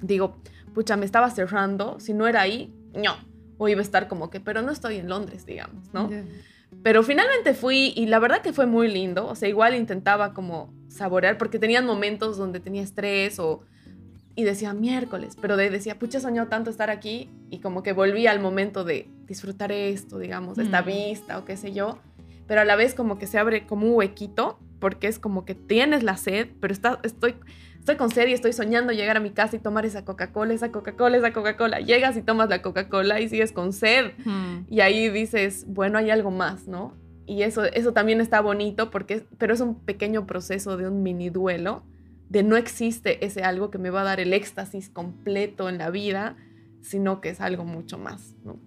digo, 0.00 0.38
pucha, 0.72 0.96
me 0.96 1.04
estaba 1.04 1.28
cerrando, 1.28 2.00
si 2.00 2.14
no 2.14 2.26
era 2.26 2.40
ahí, 2.40 2.72
no, 2.94 3.18
o 3.58 3.68
iba 3.68 3.80
a 3.80 3.82
estar 3.82 4.08
como 4.08 4.30
que, 4.30 4.40
pero 4.40 4.62
no 4.62 4.72
estoy 4.72 4.96
en 4.96 5.10
Londres, 5.10 5.44
digamos, 5.44 5.92
¿no? 5.92 6.08
Pero 6.82 7.02
finalmente 7.02 7.52
fui 7.52 7.92
y 7.96 8.06
la 8.06 8.18
verdad 8.18 8.40
que 8.40 8.54
fue 8.54 8.64
muy 8.64 8.88
lindo, 8.88 9.26
o 9.26 9.34
sea, 9.34 9.46
igual 9.46 9.74
intentaba 9.74 10.32
como 10.32 10.72
saborear 10.88 11.36
porque 11.36 11.58
tenían 11.58 11.84
momentos 11.84 12.38
donde 12.38 12.60
tenía 12.60 12.84
estrés 12.84 13.38
o 13.38 13.60
y 14.34 14.44
decía 14.44 14.72
miércoles, 14.72 15.36
pero 15.38 15.58
de, 15.58 15.68
decía, 15.68 15.98
pucha, 15.98 16.18
soñó 16.18 16.48
tanto 16.48 16.70
estar 16.70 16.88
aquí 16.88 17.28
y 17.50 17.58
como 17.58 17.82
que 17.82 17.92
volví 17.92 18.26
al 18.26 18.40
momento 18.40 18.84
de 18.84 19.10
disfrutar 19.26 19.70
esto, 19.70 20.18
digamos, 20.18 20.56
esta 20.56 20.80
vista 20.80 21.38
o 21.38 21.44
qué 21.44 21.58
sé 21.58 21.74
yo, 21.74 21.98
pero 22.48 22.62
a 22.62 22.64
la 22.64 22.74
vez 22.74 22.94
como 22.94 23.18
que 23.18 23.28
se 23.28 23.38
abre 23.38 23.66
como 23.66 23.86
un 23.86 23.94
huequito 23.94 24.58
porque 24.80 25.06
es 25.06 25.18
como 25.18 25.44
que 25.44 25.54
tienes 25.54 26.02
la 26.02 26.16
sed, 26.16 26.48
pero 26.60 26.72
está, 26.72 26.98
estoy, 27.02 27.36
estoy 27.78 27.96
con 27.96 28.10
sed 28.10 28.28
y 28.28 28.32
estoy 28.32 28.52
soñando 28.52 28.92
llegar 28.92 29.16
a 29.16 29.20
mi 29.20 29.30
casa 29.30 29.56
y 29.56 29.58
tomar 29.58 29.84
esa 29.86 30.04
Coca-Cola, 30.04 30.54
esa 30.54 30.72
Coca-Cola, 30.72 31.18
esa 31.18 31.32
Coca-Cola. 31.32 31.80
Llegas 31.80 32.16
y 32.16 32.22
tomas 32.22 32.48
la 32.48 32.62
Coca-Cola 32.62 33.20
y 33.20 33.28
sigues 33.28 33.52
con 33.52 33.72
sed. 33.72 34.12
Y 34.68 34.80
ahí 34.80 35.08
dices, 35.10 35.64
bueno, 35.68 35.98
hay 35.98 36.10
algo 36.10 36.30
más, 36.30 36.66
¿no? 36.66 36.94
Y 37.26 37.42
eso, 37.42 37.64
eso 37.64 37.92
también 37.92 38.20
está 38.20 38.40
bonito, 38.40 38.90
porque, 38.90 39.24
pero 39.36 39.52
es 39.52 39.60
un 39.60 39.80
pequeño 39.80 40.26
proceso 40.26 40.76
de 40.76 40.88
un 40.88 41.02
mini 41.02 41.28
duelo 41.28 41.82
de 42.28 42.42
no 42.42 42.56
existe 42.56 43.24
ese 43.24 43.42
algo 43.42 43.70
que 43.70 43.78
me 43.78 43.90
va 43.90 44.02
a 44.02 44.04
dar 44.04 44.20
el 44.20 44.32
éxtasis 44.32 44.90
completo 44.90 45.68
en 45.68 45.78
la 45.78 45.90
vida, 45.90 46.36
sino 46.82 47.20
que 47.20 47.30
es 47.30 47.40
algo 47.40 47.64
mucho 47.64 47.98
más, 47.98 48.34
¿no? 48.44 48.58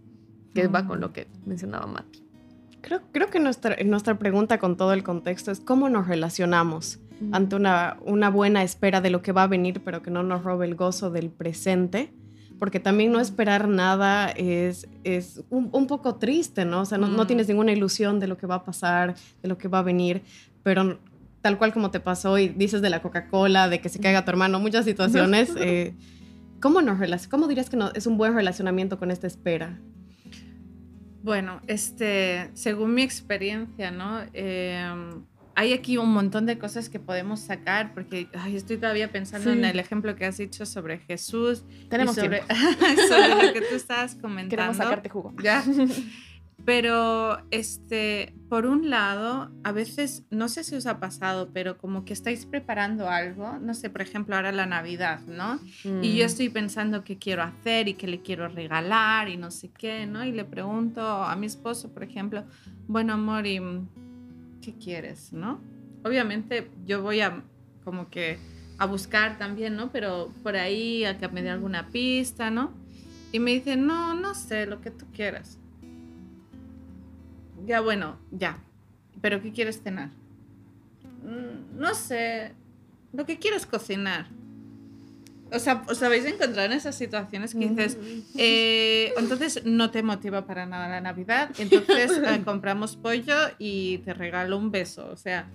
Que 0.53 0.67
va 0.67 0.85
con 0.85 0.99
lo 0.99 1.13
que 1.13 1.27
mencionaba 1.45 1.87
Mati. 1.87 2.20
Creo, 2.81 3.01
creo 3.11 3.29
que 3.29 3.39
nuestra, 3.39 3.75
nuestra 3.85 4.17
pregunta 4.17 4.57
con 4.57 4.77
todo 4.77 4.93
el 4.93 5.03
contexto 5.03 5.51
es 5.51 5.59
cómo 5.59 5.89
nos 5.89 6.07
relacionamos 6.07 6.99
ante 7.31 7.55
una, 7.55 7.97
una 8.03 8.31
buena 8.31 8.63
espera 8.63 8.99
de 8.99 9.11
lo 9.11 9.21
que 9.21 9.31
va 9.31 9.43
a 9.43 9.47
venir, 9.47 9.81
pero 9.83 10.01
que 10.01 10.09
no 10.09 10.23
nos 10.23 10.43
robe 10.43 10.65
el 10.65 10.75
gozo 10.75 11.11
del 11.11 11.29
presente 11.29 12.11
porque 12.61 12.79
también 12.79 13.11
no 13.11 13.19
esperar 13.19 13.67
nada 13.67 14.29
es, 14.29 14.87
es 15.03 15.41
un, 15.49 15.69
un, 15.71 15.87
poco 15.87 16.17
triste, 16.17 16.63
¿no? 16.63 16.81
O 16.81 16.85
sea, 16.85 16.99
no, 16.99 17.07
no, 17.07 17.25
tienes 17.25 17.47
ninguna 17.47 17.71
ilusión 17.71 18.19
de 18.19 18.27
lo 18.27 18.37
que 18.37 18.45
va 18.45 18.53
a 18.53 18.63
pasar, 18.63 19.15
de 19.41 19.49
lo 19.49 19.57
que 19.57 19.67
va 19.67 19.79
a 19.79 19.81
venir, 19.81 20.21
pero 20.61 20.99
tal 21.41 21.57
cual 21.57 21.73
como 21.73 21.89
te 21.89 21.99
pasó 21.99 22.37
y 22.37 22.49
dices 22.49 22.83
de 22.83 22.91
la 22.91 23.01
Coca-Cola, 23.01 23.67
de 23.67 23.81
que 23.81 23.89
se 23.89 23.99
caiga 23.99 24.23
tu 24.23 24.29
hermano, 24.29 24.59
muchas 24.59 24.85
situaciones. 24.85 25.49
Eh, 25.57 25.95
¿cómo, 26.59 26.83
nos, 26.83 27.27
¿Cómo 27.27 27.47
dirías 27.47 27.67
que 27.67 27.77
no, 27.77 27.91
es 27.95 28.05
un 28.05 28.17
buen 28.17 28.35
relacionamiento 28.35 28.99
con 28.99 29.09
esta 29.09 29.25
espera? 29.25 29.79
Bueno, 31.23 31.61
este, 31.67 32.49
según 32.53 32.93
mi 32.93 33.03
experiencia, 33.03 33.91
¿no? 33.91 34.21
Em, 34.33 35.23
hay 35.55 35.73
aquí 35.73 35.97
un 35.97 36.11
montón 36.11 36.45
de 36.45 36.57
cosas 36.57 36.89
que 36.89 36.99
podemos 36.99 37.41
sacar, 37.41 37.93
porque 37.93 38.27
estoy 38.47 38.77
todavía 38.77 39.11
pensando 39.11 39.51
en 39.51 39.65
el 39.65 39.79
ejemplo 39.79 40.15
que 40.15 40.25
has 40.25 40.37
dicho 40.37 40.65
sobre 40.65 40.99
Jesús. 40.99 41.63
Tenemos 41.89 42.17
y 42.17 42.21
sobre, 42.21 42.41
sobre 43.09 43.47
lo 43.47 43.53
que 43.53 43.61
tú 43.61 43.75
estabas 43.75 44.15
comentando. 44.15 44.49
Queremos 44.49 44.77
sacarte 44.77 45.09
jugo. 45.09 45.33
¿Ya? 45.41 45.63
Pero, 46.65 47.39
este, 47.49 48.35
por 48.47 48.65
un 48.65 48.89
lado, 48.89 49.49
a 49.63 49.71
veces, 49.71 50.25
no 50.29 50.47
sé 50.47 50.63
si 50.63 50.75
os 50.75 50.85
ha 50.85 50.99
pasado, 50.99 51.49
pero 51.53 51.77
como 51.77 52.05
que 52.05 52.13
estáis 52.13 52.45
preparando 52.45 53.09
algo, 53.09 53.57
no 53.59 53.73
sé, 53.73 53.89
por 53.89 54.01
ejemplo, 54.01 54.35
ahora 54.35 54.51
la 54.51 54.67
Navidad, 54.67 55.21
¿no? 55.25 55.59
Y 56.01 56.15
yo 56.15 56.23
mm. 56.23 56.27
estoy 56.27 56.49
pensando 56.49 57.03
qué 57.03 57.17
quiero 57.17 57.41
hacer 57.41 57.87
y 57.87 57.95
qué 57.95 58.07
le 58.07 58.21
quiero 58.21 58.47
regalar 58.47 59.29
y 59.29 59.37
no 59.37 59.49
sé 59.49 59.69
qué, 59.69 60.05
¿no? 60.05 60.23
Y 60.23 60.31
le 60.31 60.45
pregunto 60.45 61.01
a 61.01 61.35
mi 61.35 61.47
esposo, 61.47 61.91
por 61.93 62.03
ejemplo, 62.03 62.43
bueno, 62.87 63.13
amor, 63.13 63.47
¿y 63.47 63.59
qué 64.61 64.75
quieres, 64.75 65.33
no? 65.33 65.59
Obviamente 66.03 66.69
yo 66.85 67.01
voy 67.01 67.21
a 67.21 67.43
como 67.83 68.09
que 68.09 68.37
a 68.77 68.85
buscar 68.85 69.39
también, 69.39 69.75
¿no? 69.75 69.91
Pero 69.91 70.31
por 70.43 70.55
ahí 70.55 71.05
a 71.05 71.17
que 71.17 71.27
me 71.27 71.41
dé 71.41 71.49
alguna 71.49 71.87
pista, 71.89 72.51
¿no? 72.51 72.71
Y 73.31 73.39
me 73.39 73.51
dice, 73.51 73.77
no, 73.77 74.13
no 74.13 74.35
sé, 74.35 74.67
lo 74.67 74.81
que 74.81 74.91
tú 74.91 75.05
quieras 75.11 75.60
ya 77.65 77.81
bueno, 77.81 78.17
ya. 78.31 78.57
¿Pero 79.21 79.41
qué 79.41 79.51
quieres 79.51 79.81
cenar? 79.81 80.09
Mm, 81.23 81.79
no 81.79 81.93
sé. 81.93 82.53
Lo 83.13 83.25
que 83.25 83.37
quiero 83.37 83.57
es 83.57 83.65
cocinar. 83.65 84.27
O 85.53 85.59
sea, 85.59 85.83
os 85.89 86.01
habéis 86.01 86.25
encontrado 86.25 86.67
en 86.67 86.71
esas 86.71 86.95
situaciones 86.95 87.53
que 87.53 87.67
dices, 87.67 87.97
eh, 88.37 89.13
entonces 89.17 89.65
no 89.65 89.91
te 89.91 90.01
motiva 90.01 90.45
para 90.45 90.65
nada 90.65 90.87
la 90.87 91.01
Navidad, 91.01 91.49
entonces 91.57 92.11
eh, 92.23 92.41
compramos 92.45 92.95
pollo 92.95 93.35
y 93.59 93.97
te 93.99 94.13
regalo 94.13 94.57
un 94.57 94.71
beso. 94.71 95.09
O 95.11 95.17
sea, 95.17 95.49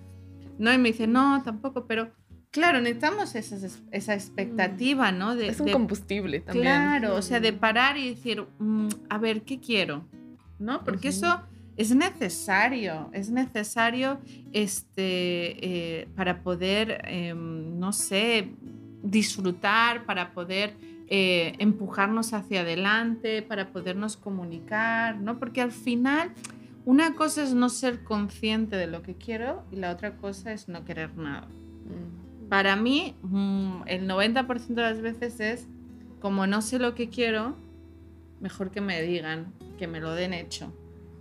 no, 0.59 0.70
y 0.72 0.76
me 0.76 0.90
dice, 0.90 1.07
no, 1.07 1.42
tampoco, 1.42 1.87
pero 1.87 2.11
claro, 2.50 2.80
necesitamos 2.80 3.35
esa, 3.37 3.57
esa 3.90 4.14
expectativa, 4.14 5.12
¿no? 5.12 5.35
De, 5.35 5.48
es 5.48 5.61
un 5.61 5.72
combustible 5.72 6.40
también. 6.40 6.64
Claro, 6.64 7.14
o 7.14 7.22
sea, 7.22 7.40
de 7.40 7.54
parar 7.54 7.96
y 7.96 8.11
decir, 8.11 8.44
mm, 8.59 8.88
a 9.09 9.16
ver, 9.16 9.42
¿qué 9.42 9.61
quiero? 9.61 10.07
¿No? 10.59 10.85
Porque 10.85 11.09
eso 11.09 11.42
es 11.76 11.94
necesario, 11.94 13.10
es 13.12 13.30
necesario 13.30 14.18
este, 14.52 16.00
eh, 16.00 16.08
para 16.16 16.42
poder, 16.42 17.02
em, 17.04 17.78
no 17.78 17.92
sé, 17.92 18.50
disfrutar, 19.02 20.06
para 20.06 20.32
poder 20.32 20.74
eh, 21.08 21.54
empujarnos 21.58 22.32
hacia 22.32 22.62
adelante, 22.62 23.42
para 23.42 23.70
podernos 23.70 24.16
comunicar, 24.16 25.18
¿no? 25.18 25.38
Porque 25.38 25.60
al 25.60 25.70
final 25.70 26.32
una 26.84 27.14
cosa 27.14 27.42
es 27.42 27.54
no 27.54 27.68
ser 27.68 28.02
consciente 28.02 28.76
de 28.76 28.86
lo 28.86 29.02
que 29.02 29.14
quiero 29.14 29.64
y 29.70 29.76
la 29.76 29.90
otra 29.90 30.16
cosa 30.16 30.52
es 30.52 30.68
no 30.68 30.84
querer 30.84 31.16
nada. 31.16 31.46
Mm. 31.46 32.48
Para 32.48 32.76
mí, 32.76 33.16
mm, 33.22 33.82
el 33.86 34.06
90% 34.06 34.82
de 34.82 34.82
las 34.82 35.00
veces 35.00 35.40
es, 35.40 35.68
como 36.20 36.46
no 36.46 36.62
sé 36.62 36.78
lo 36.78 36.94
que 36.94 37.08
quiero, 37.08 37.56
mejor 38.40 38.70
que 38.70 38.80
me 38.80 39.02
digan, 39.02 39.52
que 39.78 39.86
me 39.86 40.00
lo 40.00 40.14
den 40.14 40.32
hecho. 40.32 40.72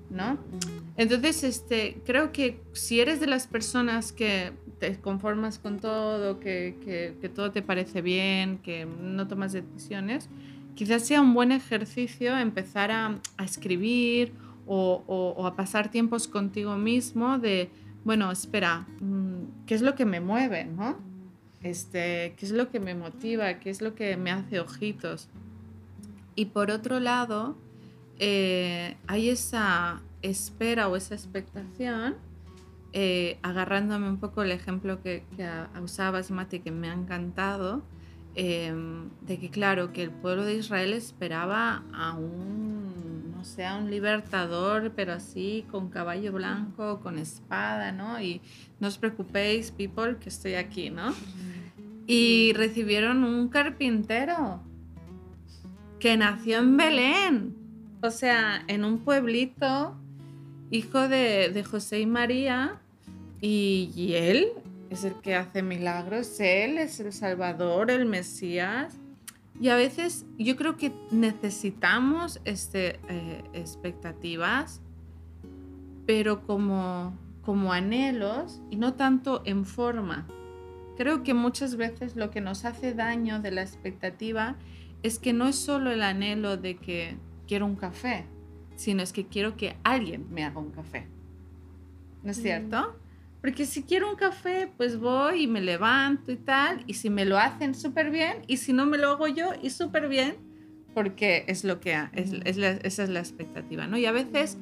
¿No? 0.10 0.38
Entonces, 0.98 1.44
este, 1.44 2.02
creo 2.06 2.32
que 2.32 2.62
si 2.74 3.00
eres 3.00 3.20
de 3.20 3.28
las 3.28 3.48
personas 3.48 4.12
que 4.12 4.54
te 4.80 4.96
conformas 5.00 5.60
con 5.60 5.80
todo, 5.80 6.40
que, 6.40 7.18
todo 7.34 7.52
te 7.52 7.62
parece 7.62 8.02
bien, 8.02 8.60
que 8.60 8.86
no 8.86 9.28
tomas 9.28 9.54
decisiones, 9.54 10.30
quizás 10.76 11.06
sea 11.06 11.22
un 11.22 11.34
buen 11.34 11.52
ejercicio 11.52 12.38
empezar 12.38 12.92
a, 12.92 13.20
escribir 13.44 14.34
o, 14.68 15.46
a 15.46 15.56
pasar 15.56 15.92
tiempos 15.92 16.28
contigo 16.28 16.76
mismo 16.78 17.38
de, 17.38 17.70
bueno, 18.04 18.32
espera, 18.32 18.86
mm, 19.00 19.66
¿qué 19.66 19.76
es 19.76 19.82
lo 19.82 19.96
que 19.96 20.06
me 20.06 20.20
mueve, 20.20 20.66
no? 20.66 20.98
Este, 21.62 22.36
¿Qué 22.38 22.46
es 22.46 22.52
lo 22.52 22.70
que 22.70 22.80
me 22.80 22.94
motiva? 22.94 23.56
¿Qué 23.60 23.72
es 23.72 23.82
lo 23.82 23.96
que 23.96 24.18
me 24.18 24.32
hace 24.32 24.60
ojitos? 24.60 25.30
Y 26.36 26.46
por 26.46 26.70
otro 26.70 27.00
lado, 27.00 27.58
eh, 28.20 28.98
hay 29.08 29.30
esa 29.30 30.02
espera 30.22 30.88
o 30.88 30.96
esa 30.96 31.16
expectación, 31.16 32.16
eh, 32.94 33.40
agarrándome 33.42 34.10
un 34.10 34.18
poco 34.18 34.42
el 34.42 34.52
ejemplo 34.52 35.02
que, 35.02 35.24
usabas, 35.84 36.32
Mati, 36.32 36.60
que 36.60 36.72
me 36.72 36.90
ha 36.90 36.94
encantado, 36.94 37.84
em, 38.36 39.10
de 39.22 39.38
que 39.38 39.50
claro, 39.50 39.92
que 39.92 40.04
el 40.04 40.12
pueblo 40.12 40.46
de 40.46 40.56
Israel 40.56 40.94
esperaba 40.94 41.84
a 41.94 42.14
un, 42.14 43.32
no 43.32 43.44
sé, 43.44 43.66
a 43.66 43.76
un 43.78 43.92
libertador, 43.92 44.94
pero 44.96 45.14
así, 45.14 45.66
con 45.70 45.90
caballo 45.90 46.32
blanco, 46.32 47.02
con 47.02 47.18
espada, 47.18 47.92
¿no? 47.92 48.22
Y 48.22 48.42
no 48.80 48.88
os 48.88 48.98
preocupéis, 48.98 49.72
people, 49.72 50.18
que 50.18 50.30
estoy 50.30 50.56
aquí, 50.56 50.90
¿no? 50.90 51.14
Y 52.08 52.54
recibieron 52.54 53.24
un 53.24 53.50
carpintero 53.50 54.62
que 56.00 56.18
nació 56.18 56.60
en 56.60 56.78
Belén 56.78 57.65
o 58.06 58.12
sea, 58.12 58.64
en 58.68 58.86
un 58.86 59.00
pueblito, 59.00 59.96
hijo 60.70 61.08
de, 61.08 61.64
José 61.70 62.00
y 62.02 62.06
María, 62.06 62.80
y, 63.42 64.14
él 64.14 64.50
es 64.90 65.04
el 65.04 65.14
que 65.16 65.36
hace 65.36 65.62
milagros, 65.62 66.40
él 66.40 66.78
es 66.78 67.00
el 67.00 67.12
Salvador, 67.14 67.92
el 67.92 68.06
Mesías. 68.06 68.96
Y 69.60 69.70
a 69.70 69.76
veces 69.76 70.26
yo 70.38 70.56
creo 70.56 70.78
que 70.78 70.92
necesitamos 71.12 72.42
este, 72.46 73.00
eh, 73.10 73.44
expectativas, 73.54 74.82
pero 76.06 76.46
como, 76.46 77.18
como 77.42 77.74
anhelos 77.74 78.62
y 78.70 78.76
no 78.76 78.94
tanto 78.94 79.42
en 79.46 79.66
forma. 79.66 80.28
Creo 80.98 81.24
que 81.24 81.34
muchas 81.34 81.76
veces 81.76 82.16
lo 82.16 82.32
que 82.32 82.42
nos 82.42 82.66
hace 82.66 82.94
daño 82.94 83.40
de 83.42 83.52
la 83.52 83.62
expectativa 83.62 84.56
es 85.04 85.20
que 85.20 85.34
no 85.34 85.48
es 85.48 85.56
solo 85.56 85.92
el 85.92 86.02
anhelo 86.04 86.58
de 86.58 86.78
que 86.78 87.18
quiero 87.46 87.66
un 87.66 87.76
café, 87.76 88.26
sino 88.76 89.02
es 89.02 89.14
que 89.14 89.26
quiero 89.26 89.56
que 89.58 89.78
alguien 89.84 90.28
me 90.32 90.44
haga 90.44 90.60
un 90.60 90.72
café. 90.72 91.08
¿No 92.24 92.32
es 92.32 92.40
mm. 92.40 92.42
cierto? 92.42 92.96
Porque 93.42 93.66
si 93.66 93.84
quiero 93.84 94.10
un 94.10 94.16
café, 94.16 94.72
pues 94.76 94.98
voy 94.98 95.44
y 95.44 95.48
me 95.48 95.62
levanto 95.62 96.32
y 96.32 96.36
tal, 96.36 96.84
y 96.88 96.96
si 96.96 97.10
me 97.10 97.26
lo 97.26 97.38
hacen 97.38 97.76
súper 97.76 98.10
bien, 98.10 98.38
y 98.48 98.58
si 98.58 98.74
no 98.74 98.88
me 98.88 98.98
lo 98.98 99.12
hago 99.12 99.28
yo 99.28 99.52
y 99.62 99.70
súper 99.70 100.10
bien, 100.10 100.36
porque 100.96 101.46
es 101.48 101.64
lo 101.64 101.80
que 101.80 101.96
es, 102.14 102.32
esa 102.44 103.04
es 103.04 103.10
la 103.10 103.20
expectativa, 103.20 103.86
¿no? 103.86 103.98
Y 103.98 104.06
a 104.08 104.12
veces 104.12 104.58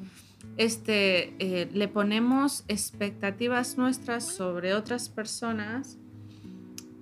este, 0.58 1.34
eh, 1.38 1.70
le 1.72 1.88
ponemos 1.88 2.64
expectativas 2.68 3.78
nuestras 3.78 4.24
sobre 4.24 4.74
otras 4.74 5.08
personas 5.08 5.98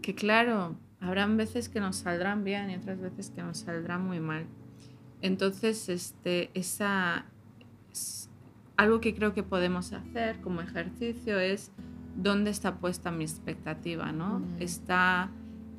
que 0.02 0.14
claro, 0.14 0.76
habrán 1.00 1.36
veces 1.36 1.68
que 1.68 1.80
nos 1.80 1.96
saldrán 1.96 2.44
bien 2.44 2.70
y 2.70 2.76
otras 2.76 3.00
veces 3.00 3.30
que 3.30 3.42
nos 3.42 3.58
saldrán 3.58 4.04
muy 4.06 4.20
mal. 4.20 4.46
Entonces, 5.22 5.88
este, 5.88 6.50
esa, 6.54 7.26
algo 8.76 9.00
que 9.00 9.14
creo 9.14 9.32
que 9.32 9.42
podemos 9.42 9.92
hacer 9.92 10.40
como 10.40 10.60
ejercicio 10.60 11.38
es 11.38 11.70
dónde 12.16 12.50
está 12.50 12.76
puesta 12.76 13.10
mi 13.10 13.24
expectativa, 13.24 14.12
¿no? 14.12 14.42
Está 14.58 15.30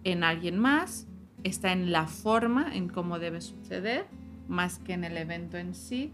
en 0.04 0.24
alguien 0.24 0.58
más, 0.58 1.08
está 1.44 1.72
en 1.74 1.92
la 1.92 2.08
forma, 2.08 2.74
en 2.76 2.88
cómo 2.88 3.20
debe 3.20 3.42
suceder, 3.42 4.06
más 4.48 4.80
que 4.80 4.94
en 4.94 5.04
el 5.04 5.18
evento 5.18 5.58
en 5.58 5.76
sí, 5.76 6.12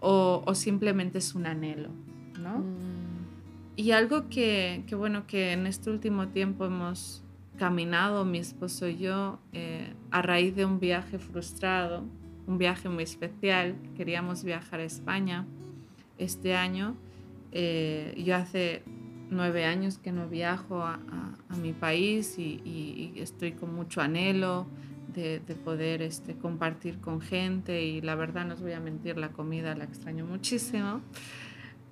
o, 0.00 0.42
o 0.46 0.54
simplemente 0.54 1.18
es 1.18 1.34
un 1.34 1.46
anhelo, 1.46 1.90
¿no? 2.40 2.58
Mm. 2.58 3.24
Y 3.76 3.90
algo 3.90 4.28
que, 4.28 4.84
que, 4.86 4.94
bueno, 4.94 5.26
que 5.26 5.52
en 5.52 5.66
este 5.66 5.90
último 5.90 6.28
tiempo 6.28 6.64
hemos 6.64 7.24
caminado, 7.56 8.24
mi 8.24 8.38
esposo 8.38 8.86
y 8.86 8.98
yo, 8.98 9.40
eh, 9.52 9.92
a 10.10 10.22
raíz 10.22 10.54
de 10.54 10.64
un 10.64 10.78
viaje 10.78 11.18
frustrado, 11.18 12.04
un 12.46 12.58
viaje 12.58 12.88
muy 12.88 13.04
especial, 13.04 13.76
queríamos 13.96 14.44
viajar 14.44 14.80
a 14.80 14.84
España 14.84 15.46
este 16.18 16.54
año. 16.54 16.96
Eh, 17.52 18.14
yo 18.24 18.36
hace 18.36 18.82
nueve 19.30 19.64
años 19.64 19.98
que 19.98 20.12
no 20.12 20.28
viajo 20.28 20.82
a, 20.82 20.98
mi 21.60 21.72
país 21.72 22.36
y, 22.36 23.12
estoy 23.16 23.52
con 23.52 23.72
mucho 23.74 24.00
anhelo 24.00 24.66
de, 25.14 25.38
de 25.38 25.54
poder 25.54 26.02
este, 26.02 26.34
compartir 26.34 26.98
con 26.98 27.20
gente 27.20 27.84
y 27.84 28.00
la 28.00 28.16
verdad 28.16 28.44
no 28.44 28.54
os 28.54 28.60
voy 28.60 28.72
a 28.72 28.80
mentir, 28.80 29.16
la 29.16 29.28
comida 29.28 29.76
la 29.76 29.84
extraño 29.84 30.26
muchísimo. 30.26 31.00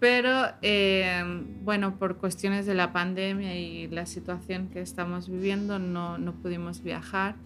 Pero 0.03 0.49
eh, 0.63 1.23
bueno, 1.63 1.97
por 1.97 2.17
cuestiones 2.17 2.67
de 2.67 2.75
la 2.75 2.93
pandemia 2.93 3.57
y 3.57 3.87
la 3.87 4.05
situación 4.05 4.67
que 4.67 4.81
estamos 4.81 5.29
viviendo 5.29 5.79
no, 5.79 6.19
no 6.19 6.33
pudimos 6.33 6.83
viajar. 6.83 7.37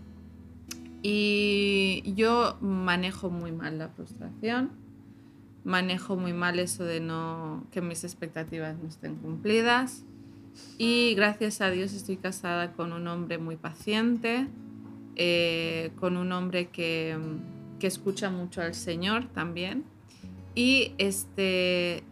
Y 1.09 2.03
yo 2.17 2.59
manejo 2.61 3.31
muy 3.31 3.53
mal 3.53 3.79
la 3.79 3.91
frustración, 3.91 4.73
manejo 5.63 6.17
muy 6.17 6.33
mal 6.33 6.59
eso 6.59 6.83
de 6.83 6.99
no 6.99 7.65
que 7.71 7.81
mis 7.81 8.03
expectativas 8.03 8.77
no 8.83 8.89
estén 8.89 9.15
cumplidas. 9.15 10.03
Y 10.79 11.15
gracias 11.15 11.61
a 11.61 11.71
Dios 11.71 11.93
estoy 11.93 12.17
casada 12.17 12.73
con 12.73 12.93
un 12.93 13.07
hombre 13.07 13.39
muy 13.39 13.55
paciente, 13.55 14.49
eh, 15.15 15.93
con 16.01 16.17
un 16.17 16.33
hombre 16.33 16.71
que, 16.71 17.17
que 17.79 17.87
escucha 17.87 18.29
mucho 18.29 18.61
al 18.61 18.75
Señor 18.75 19.27
también. 19.27 19.85
Y 20.57 20.93
este, 20.99 22.03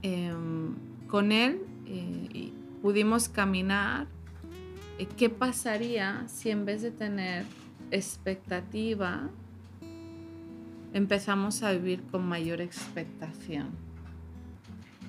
em, 0.00 0.74
con 1.06 1.32
él 1.32 1.60
eh, 1.84 2.50
pudimos 2.80 3.28
caminar. 3.28 4.06
eh, 4.98 5.06
¿Qué 5.18 5.28
pasaría 5.28 6.26
si 6.28 6.48
en 6.48 6.64
vez 6.64 6.80
de 6.80 6.92
tener 6.92 7.44
expectativa 7.92 9.30
empezamos 10.92 11.62
a 11.62 11.72
vivir 11.72 12.02
con 12.10 12.26
mayor 12.26 12.60
expectación? 12.60 13.70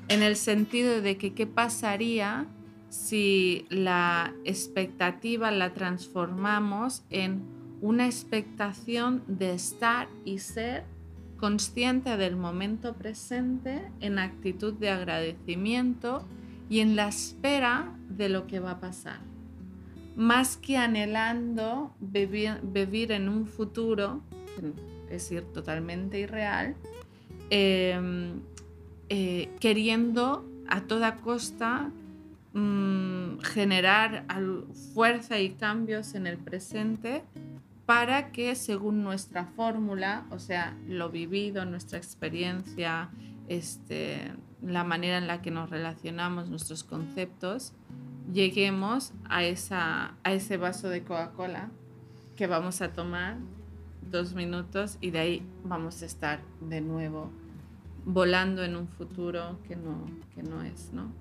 En 0.10 0.22
el 0.22 0.36
sentido 0.36 1.02
de 1.02 1.18
que 1.18 1.34
qué 1.34 1.48
pasaría 1.48 2.46
si 2.90 3.66
la 3.70 4.34
expectativa 4.46 5.50
la 5.50 5.74
transformamos 5.74 7.04
en 7.10 7.42
una 7.82 8.06
expectación 8.06 9.24
de 9.28 9.54
estar 9.54 10.08
y 10.24 10.38
ser 10.40 10.86
consciente 11.38 12.16
del 12.18 12.36
momento 12.36 12.94
presente 12.94 13.92
en 14.00 14.20
actitud 14.20 14.74
de 14.74 14.92
agradecimiento 14.92 16.26
y 16.70 16.80
en 16.80 16.96
la 16.96 17.08
espera 17.08 17.98
de 18.10 18.30
lo 18.30 18.48
que 18.48 18.60
va 18.60 18.72
a 18.72 18.80
pasar. 18.80 19.33
Más 20.16 20.58
que 20.58 20.78
anhelando 20.78 21.96
vivir, 22.00 23.12
en 23.12 23.30
un 23.30 23.48
futuro, 23.48 24.22
es 25.06 25.30
decir, 25.30 25.44
totalmente 25.54 26.20
irreal, 26.20 26.76
eh, 27.50 28.34
eh, 29.10 29.50
queriendo 29.60 30.46
a 30.68 30.82
toda 30.82 31.18
costa 31.18 31.92
mm, 32.54 33.40
generar 33.40 34.26
fuerza 34.94 35.40
y 35.40 35.52
cambios 35.52 36.16
en 36.16 36.28
el 36.28 36.38
presente 36.38 37.24
para 37.86 38.32
que 38.32 38.56
según 38.56 39.04
nuestra 39.04 39.46
fórmula, 39.46 40.26
o 40.32 40.40
sea, 40.40 40.78
lo 40.88 41.10
vivido, 41.10 41.66
nuestra 41.66 41.98
experiencia, 41.98 43.10
este, 43.50 44.32
la 44.62 44.84
manera 44.84 45.18
en 45.18 45.28
la 45.28 45.42
que 45.42 45.52
nos 45.52 45.70
relacionamos, 45.70 46.50
nuestros 46.50 46.84
conceptos, 46.84 47.74
lleguemos 48.32 49.14
a, 49.26 49.44
esa, 49.44 50.16
a 50.24 50.34
ese 50.34 50.58
vaso 50.58 50.90
de 50.90 51.04
Coca-Cola 51.04 51.70
que 52.36 52.48
vamos 52.48 52.82
a 52.82 52.94
tomar 52.94 53.38
dos 54.10 54.34
minutos 54.34 54.98
y 55.02 55.12
de 55.12 55.20
ahí 55.20 55.46
vamos 55.64 56.02
a 56.02 56.06
estar 56.06 56.42
de 56.62 56.82
nuevo 56.82 57.32
volando 58.06 58.64
en 58.64 58.76
un 58.76 58.88
futuro 58.88 59.60
que 59.68 59.76
no, 59.76 60.06
que 60.36 60.44
no 60.44 60.62
es, 60.62 60.92
¿no? 60.94 61.12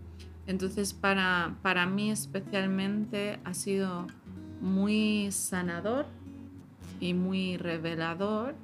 Entonces, 0.47 0.93
para, 0.93 1.57
para 1.63 1.87
mí 1.87 2.11
especialmente 2.11 3.39
ha 3.45 3.55
sido 3.55 4.09
muy 4.61 5.31
sanador 5.31 6.07
y 7.01 7.15
muy 7.15 7.57
revelador 7.57 8.55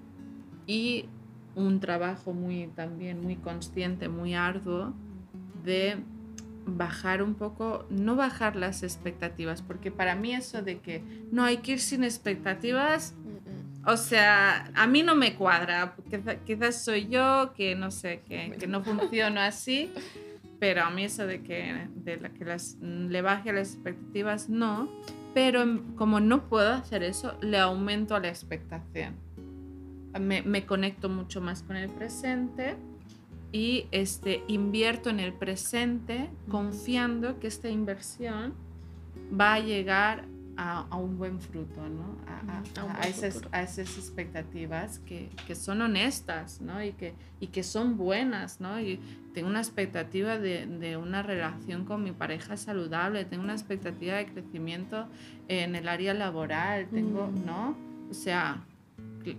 y 0.66 1.06
un 1.54 1.80
trabajo 1.80 2.32
muy 2.32 2.68
también 2.68 3.22
muy 3.22 3.36
consciente, 3.36 4.08
muy 4.08 4.34
arduo 4.34 4.92
de 5.64 5.98
bajar 6.76 7.22
un 7.22 7.34
poco, 7.34 7.86
no 7.90 8.16
bajar 8.16 8.56
las 8.56 8.82
expectativas, 8.82 9.62
porque 9.62 9.90
para 9.90 10.14
mí 10.14 10.34
eso 10.34 10.62
de 10.62 10.78
que 10.78 11.02
no 11.32 11.44
hay 11.44 11.58
que 11.58 11.72
ir 11.72 11.80
sin 11.80 12.04
expectativas, 12.04 13.14
o 13.86 13.96
sea, 13.96 14.70
a 14.74 14.86
mí 14.86 15.02
no 15.02 15.14
me 15.14 15.34
cuadra, 15.34 15.94
quizá- 16.10 16.36
quizás 16.44 16.84
soy 16.84 17.08
yo 17.08 17.52
que 17.56 17.74
no 17.74 17.90
sé, 17.90 18.20
que, 18.28 18.52
que 18.58 18.66
no 18.66 18.82
funciono 18.82 19.40
así, 19.40 19.90
pero 20.60 20.82
a 20.82 20.90
mí 20.90 21.04
eso 21.04 21.26
de 21.26 21.40
que, 21.42 21.86
de 22.04 22.16
la 22.18 22.28
que 22.30 22.44
las, 22.44 22.76
le 22.80 23.22
baje 23.22 23.52
las 23.52 23.74
expectativas, 23.74 24.48
no, 24.48 24.90
pero 25.32 25.62
em, 25.62 25.94
como 25.94 26.20
no 26.20 26.48
puedo 26.48 26.72
hacer 26.72 27.02
eso, 27.02 27.34
le 27.40 27.58
aumento 27.58 28.18
la 28.18 28.28
expectación. 28.28 29.14
Me, 30.20 30.42
me 30.42 30.66
conecto 30.66 31.08
mucho 31.08 31.40
más 31.40 31.62
con 31.62 31.76
el 31.76 31.88
presente 31.90 32.74
y 33.52 33.86
este, 33.92 34.42
invierto 34.48 35.08
en 35.10 35.20
el 35.20 35.32
presente 35.32 36.28
confiando 36.50 37.38
que 37.40 37.46
esta 37.46 37.68
inversión 37.68 38.52
va 39.38 39.54
a 39.54 39.60
llegar 39.60 40.24
a, 40.60 40.86
a 40.90 40.96
un 40.96 41.16
buen 41.18 41.40
fruto, 41.40 41.88
¿no? 41.88 42.16
A, 42.26 42.58
a- 42.58 42.62
A 42.90 43.02
esas, 43.08 43.36
esas 43.62 43.96
expectativas 43.96 44.98
que, 45.00 45.30
que 45.46 45.54
son 45.54 45.80
honestas, 45.82 46.60
¿no? 46.60 46.82
Y 46.82 46.92
que, 46.92 47.14
y 47.40 47.46
que 47.46 47.62
son 47.62 47.96
buenas, 47.96 48.60
¿no? 48.60 48.80
Y 48.80 48.98
tengo 49.34 49.48
una 49.48 49.60
expectativa 49.60 50.36
de, 50.38 50.66
de 50.66 50.96
una 50.96 51.22
relación 51.22 51.84
con 51.84 52.02
mi 52.02 52.10
pareja 52.12 52.56
saludable, 52.56 53.24
tengo 53.24 53.44
una 53.44 53.52
expectativa 53.54 54.16
de 54.16 54.26
crecimiento 54.26 55.06
en 55.46 55.76
el 55.76 55.88
área 55.88 56.12
laboral, 56.12 56.88
tengo. 56.88 57.28
¿no? 57.46 57.76
O 58.10 58.14
sea, 58.14 58.64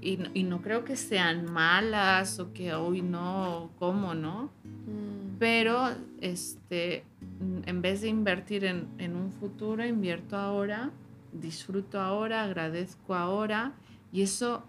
y, 0.01 0.17
no- 0.17 0.29
y 0.33 0.43
no 0.43 0.61
creo 0.61 0.83
que 0.83 0.95
sean 0.95 1.51
malas 1.51 2.39
o 2.39 2.53
que 2.53 2.73
hoy 2.73 3.01
no, 3.01 3.71
¿cómo 3.79 4.13
no? 4.13 4.51
Pero 5.39 5.89
este, 6.21 7.03
mm, 7.39 7.67
en 7.69 7.81
vez 7.81 8.01
de 8.01 8.09
invertir 8.09 8.65
en, 8.65 8.87
en 8.97 9.15
un 9.15 9.31
futuro, 9.31 9.85
invierto 9.85 10.35
ahora, 10.37 10.91
disfruto 11.31 11.99
ahora, 12.01 12.43
agradezco 12.43 13.15
ahora 13.15 13.73
y 14.11 14.21
eso 14.23 14.63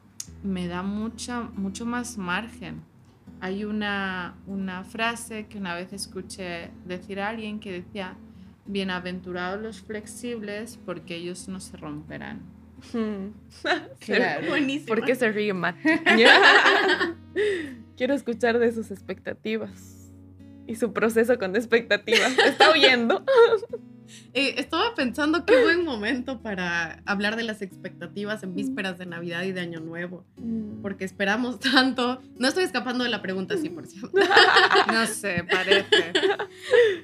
me 0.45 0.69
da 0.69 0.83
mucha, 0.83 1.43
mucho 1.43 1.85
más 1.87 2.17
margen. 2.19 2.83
Hay 3.41 3.65
una, 3.65 4.37
una 4.47 4.85
frase 4.85 5.47
que 5.47 5.59
una 5.59 5.75
vez 5.75 5.93
escuché 5.93 6.71
decir 6.85 7.21
a 7.21 7.31
alguien 7.31 7.59
que 7.59 7.73
decía, 7.73 8.17
bienaventurados 8.67 9.61
los 9.63 9.81
flexibles 9.81 10.79
porque 10.87 11.17
ellos 11.17 11.49
no 11.49 11.59
se 11.59 11.77
romperán. 11.79 12.41
Hmm. 12.93 13.33
Claro. 13.99 14.49
Buenísimo. 14.49 14.87
¿Por 14.87 15.05
qué 15.05 15.15
se 15.15 15.31
ríe 15.31 15.53
Matt? 15.53 15.77
Quiero 17.97 18.15
escuchar 18.15 18.59
de 18.59 18.73
sus 18.73 18.91
expectativas 18.91 20.11
y 20.67 20.77
su 20.77 20.93
proceso 20.93 21.39
con 21.39 21.57
expectativas. 21.57 22.37
¿Está 22.39 22.71
oyendo? 22.71 23.25
Eh, 24.35 24.55
estaba 24.59 24.95
pensando 24.95 25.45
qué 25.45 25.63
buen 25.63 25.85
momento 25.85 26.41
para 26.41 27.03
hablar 27.05 27.37
de 27.37 27.45
las 27.45 27.63
expectativas 27.63 28.43
en 28.43 28.55
vísperas 28.55 28.99
de 28.99 29.07
Navidad 29.07 29.43
y 29.43 29.53
de 29.53 29.61
Año 29.61 29.81
Nuevo, 29.81 30.25
porque 30.83 31.05
esperamos 31.05 31.61
tanto. 31.61 32.21
No 32.37 32.49
estoy 32.49 32.65
escapando 32.65 33.05
de 33.05 33.11
la 33.11 33.23
pregunta, 33.23 33.57
sí, 33.57 33.69
por 33.69 33.87
cierto. 33.87 34.11
No 34.93 35.07
sé, 35.07 35.45
parece. 35.51 36.13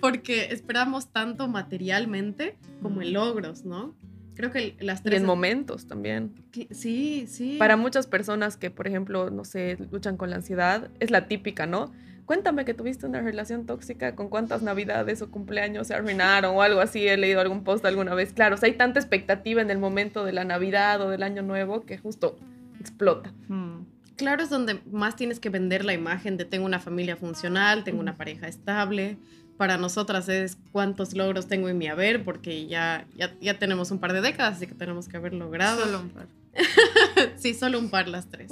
Porque 0.01 0.53
esperamos 0.53 1.13
tanto 1.13 1.49
materialmente 1.49 2.57
como 2.83 3.03
en 3.03 3.13
logros, 3.13 3.65
¿no? 3.65 3.95
Creo 4.37 4.53
que 4.53 4.77
las 4.81 5.01
Y 5.01 5.05
tres... 5.05 5.21
en 5.21 5.27
momentos 5.27 5.89
también. 5.89 6.35
Sí, 6.71 7.27
sí. 7.27 7.57
Para 7.59 7.77
muchas 7.77 8.07
personas 8.07 8.57
que, 8.57 8.71
por 8.71 8.87
ejemplo, 8.87 9.31
no 9.31 9.45
sé, 9.45 9.79
luchan 9.91 10.17
con 10.17 10.31
la 10.31 10.37
ansiedad, 10.37 10.91
es 11.01 11.11
la 11.11 11.27
típica, 11.27 11.67
¿no? 11.67 11.93
Cuéntame 12.27 12.65
que 12.65 12.75
tuviste 12.75 13.07
una 13.07 13.21
relación 13.23 13.67
tóxica, 13.67 14.15
con 14.17 14.29
cuántas 14.29 14.61
navidades 14.61 15.23
o 15.23 15.31
cumpleaños 15.31 15.87
se 15.87 15.95
arruinaron 15.95 16.57
o 16.57 16.63
algo 16.63 16.81
así. 16.81 17.07
He 17.07 17.17
leído 17.17 17.41
algún 17.41 17.63
post 17.65 17.85
alguna 17.87 18.15
vez. 18.15 18.33
Claro, 18.33 18.57
o 18.57 18.59
sea, 18.59 18.69
hay 18.69 18.75
tanta 18.75 18.99
expectativa 18.99 19.63
en 19.63 19.71
el 19.71 19.79
momento 19.79 20.25
de 20.25 20.33
la 20.33 20.45
Navidad 20.45 21.01
o 21.01 21.09
del 21.09 21.23
Año 21.23 21.43
Nuevo 21.43 21.87
que 21.87 21.99
justo 21.99 22.37
explota. 22.81 23.33
Mm. 23.49 23.85
Claro, 24.17 24.43
es 24.43 24.51
donde 24.51 24.81
más 24.91 25.15
tienes 25.15 25.41
que 25.41 25.51
vender 25.51 25.85
la 25.85 25.93
imagen 25.93 26.37
de 26.37 26.45
tengo 26.45 26.67
una 26.67 26.81
familia 26.81 27.17
funcional, 27.17 27.85
tengo 27.85 28.01
una 28.01 28.17
pareja 28.17 28.49
estable. 28.49 29.19
Para 29.57 29.79
nosotras 29.79 30.29
es 30.29 30.59
cuántos 30.73 31.15
logros 31.15 31.47
tengo 31.47 31.69
en 31.69 31.79
mi 31.79 31.87
haber, 31.87 32.25
porque 32.25 32.67
ya, 32.67 33.07
ya, 33.17 33.35
ya 33.41 33.59
tenemos 33.59 33.91
un 33.91 33.99
par 33.99 34.13
de 34.13 34.21
décadas, 34.21 34.57
así 34.57 34.67
que 34.67 34.75
tenemos 34.75 35.09
que 35.09 35.17
haber 35.17 35.33
logrado. 35.33 35.85
Solo 35.85 36.01
un 36.01 36.11
par. 36.11 36.29
Sí, 37.37 37.55
solo 37.55 37.79
un 37.79 37.91
par 37.91 38.09
las 38.09 38.29
tres. 38.29 38.51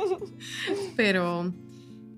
Pero 0.96 1.52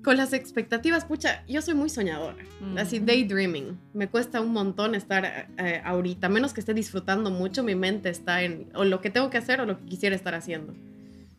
con 0.02 0.16
las 0.16 0.32
expectativas, 0.32 1.04
pucha, 1.04 1.44
yo 1.46 1.60
soy 1.60 1.74
muy 1.74 1.90
soñadora. 1.90 2.42
Mm. 2.60 2.78
Así, 2.78 3.00
daydreaming. 3.00 3.78
Me 3.92 4.08
cuesta 4.08 4.40
un 4.40 4.52
montón 4.52 4.94
estar 4.94 5.48
eh, 5.58 5.82
ahorita, 5.84 6.28
menos 6.28 6.54
que 6.54 6.60
esté 6.60 6.74
disfrutando 6.74 7.30
mucho, 7.30 7.62
mi 7.62 7.74
mente 7.74 8.08
está 8.08 8.42
en 8.42 8.70
o 8.74 8.84
lo 8.84 9.00
que 9.00 9.10
tengo 9.10 9.28
que 9.30 9.38
hacer 9.38 9.60
o 9.60 9.66
lo 9.66 9.78
que 9.78 9.84
quisiera 9.86 10.16
estar 10.16 10.34
haciendo. 10.34 10.74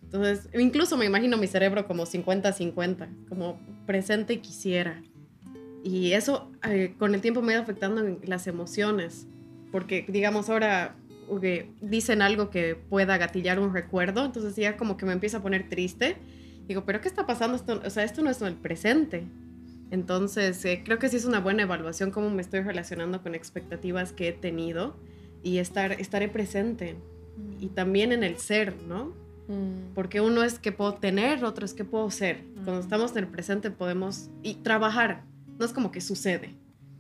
Entonces, 0.04 0.50
incluso 0.54 0.98
me 0.98 1.06
imagino 1.06 1.38
mi 1.38 1.48
cerebro 1.48 1.88
como 1.88 2.06
50-50, 2.06 3.28
como 3.30 3.60
presente 3.86 4.34
y 4.34 4.38
quisiera. 4.38 5.02
Y 5.84 6.14
eso 6.14 6.52
eh, 6.70 6.94
con 7.00 7.16
el 7.16 7.22
tiempo 7.22 7.42
me 7.42 7.54
ha 7.54 7.56
ido 7.56 7.64
afectando 7.64 8.06
en 8.06 8.20
las 8.24 8.48
emociones, 8.48 9.28
porque 9.72 10.06
digamos 10.08 10.50
ahora 10.50 10.96
ok, 11.32 11.44
dicen 11.82 12.22
algo 12.22 12.50
que 12.50 12.76
pueda 12.76 13.18
gatillar 13.18 13.60
un 13.60 13.74
recuerdo, 13.74 14.26
entonces 14.26 14.56
ya 14.58 14.76
como 14.76 14.98
que 14.98 15.06
me 15.06 15.14
empieza 15.14 15.38
a 15.38 15.42
poner 15.42 15.70
triste. 15.70 16.18
Digo, 16.68 16.84
pero 16.86 17.00
¿qué 17.00 17.08
está 17.08 17.26
pasando? 17.26 17.56
Esto, 17.56 17.82
o 17.86 17.90
sea, 17.90 18.04
esto 18.04 18.22
no 18.22 18.30
es 18.30 18.42
el 18.42 18.56
presente. 18.56 19.24
Entonces, 19.92 20.64
eh, 20.66 20.82
creo 20.84 21.00
que 21.00 21.08
sí 21.08 21.18
es 21.18 21.26
una 21.26 21.40
buena 21.40 21.64
evaluación 21.64 22.12
cómo 22.12 22.30
me 22.30 22.42
estoy 22.42 22.62
relacionando 22.62 23.22
con 23.22 23.34
expectativas 23.34 24.12
que 24.12 24.30
he 24.30 24.34
tenido 24.34 24.98
y 25.42 25.58
estar, 25.58 25.94
estaré 25.94 26.28
presente. 26.28 26.98
Y 27.60 27.68
también 27.68 28.12
en 28.12 28.24
el 28.24 28.38
ser, 28.38 28.76
¿no? 28.84 29.14
Mm. 29.48 29.94
Porque 29.96 30.20
uno 30.20 30.44
es 30.44 30.60
que 30.60 30.72
puedo 30.72 30.96
tener, 30.96 31.44
otro 31.46 31.66
es 31.66 31.74
que 31.74 31.86
puedo 31.86 32.12
ser. 32.12 32.44
Cuando 32.66 32.80
estamos 32.80 33.12
en 33.12 33.20
el 33.20 33.28
presente 33.28 33.72
podemos 33.72 34.30
y 34.44 34.56
trabajar. 34.56 35.24
No 35.62 35.68
es 35.68 35.74
como 35.74 35.92
que 35.92 36.02
sucede. 36.02 36.56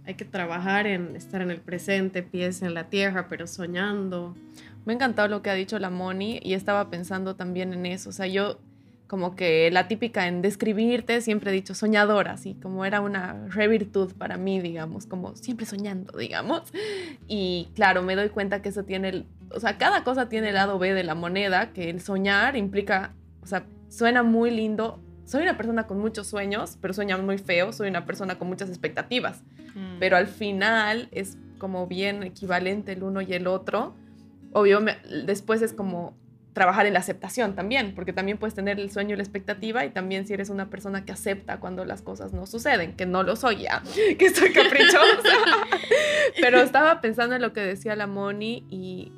Hay 0.06 0.14
que 0.14 0.24
trabajar 0.24 0.86
en 0.86 1.16
estar 1.16 1.42
en 1.42 1.50
el 1.50 1.60
presente, 1.62 2.22
pies 2.22 2.62
en 2.62 2.76
la 2.76 2.90
tierra, 2.90 3.26
pero 3.28 3.48
soñando. 3.48 4.36
Me 4.86 4.94
ha 4.94 4.96
encantado 4.98 5.28
lo 5.30 5.42
que 5.42 5.50
ha 5.50 5.56
dicho 5.56 5.80
la 5.80 5.90
Moni 5.90 6.40
y 6.44 6.54
estaba 6.54 6.92
pensando 6.92 7.36
también 7.36 7.74
en 7.74 7.88
eso. 7.88 8.10
O 8.10 8.12
sea, 8.12 8.28
yo 8.28 8.60
como 9.08 9.36
que 9.36 9.72
la 9.72 9.88
típica 9.88 10.28
en 10.28 10.44
describirte 10.44 11.22
siempre 11.22 11.50
he 11.50 11.54
dicho 11.56 11.74
soñadora, 11.74 12.34
así 12.34 12.54
como 12.54 12.86
era 12.86 13.02
una 13.02 13.48
revirtud 13.48 14.14
para 14.14 14.38
mí, 14.38 14.62
digamos, 14.62 15.08
como 15.08 15.36
siempre 15.36 15.66
soñando, 15.66 16.16
digamos. 16.16 16.72
Y 17.28 17.70
claro, 17.74 18.04
me 18.04 18.16
doy 18.16 18.30
cuenta 18.30 18.62
que 18.62 18.70
eso 18.70 18.84
tiene, 18.84 19.10
el, 19.10 19.26
o 19.50 19.60
sea, 19.60 19.80
cada 19.80 20.04
cosa 20.04 20.30
tiene 20.30 20.50
el 20.50 20.54
lado 20.54 20.78
B 20.78 20.94
de 20.94 21.04
la 21.04 21.16
moneda, 21.16 21.74
que 21.74 21.90
el 21.90 22.00
soñar 22.00 22.56
implica, 22.56 23.16
o 23.42 23.48
sea, 23.48 23.66
suena 23.90 24.22
muy 24.22 24.52
lindo. 24.52 25.00
Soy 25.32 25.44
una 25.44 25.56
persona 25.56 25.88
con 25.88 26.00
muchos 26.00 26.28
sueños, 26.28 26.78
pero 26.82 26.94
sueña 26.94 27.18
muy 27.18 27.38
feo. 27.38 27.72
Soy 27.72 27.88
una 27.88 28.06
persona 28.06 28.38
con 28.38 28.48
muchas 28.50 28.70
expectativas 28.70 29.44
Mm. 29.74 30.00
pero 30.00 30.18
al 30.18 30.28
final 30.28 31.08
es 31.14 31.38
como 31.58 31.88
bien 31.88 32.24
equivalente 32.24 32.92
el 32.92 33.04
uno 33.04 33.22
y 33.22 33.32
el 33.34 33.48
otro. 33.48 33.96
Obvio, 34.52 34.82
me- 34.82 34.98
después 35.26 35.62
es 35.62 35.72
como 35.72 36.14
trabajar 36.52 36.86
en 36.86 36.92
la 36.92 37.00
aceptación 37.00 37.56
también, 37.56 37.94
porque 37.96 38.12
también 38.12 38.38
puedes 38.38 38.54
tener 38.54 38.78
el 38.82 38.92
sueño 38.92 39.14
y 39.14 39.16
la 39.16 39.24
expectativa 39.24 39.86
y 39.86 39.90
también 39.92 40.28
si 40.28 40.34
eres 40.34 40.50
una 40.50 40.70
persona 40.70 41.06
que 41.06 41.14
acepta 41.14 41.62
cuando 41.62 41.86
las 41.86 42.02
cosas 42.02 42.34
no 42.34 42.46
suceden, 42.46 42.92
que 42.98 43.06
no 43.06 43.24
lo 43.24 43.38
soy 43.38 43.62
ya, 43.62 43.82
que 44.20 44.26
estoy 44.26 44.52
caprichosa. 44.52 45.38
Pero 46.42 46.60
estaba 46.60 47.00
pensando 47.00 47.36
en 47.36 47.42
lo 47.42 47.54
que 47.54 47.62
decía 47.62 47.96
la 47.96 48.08
Moni 48.08 48.66
y 48.70 49.14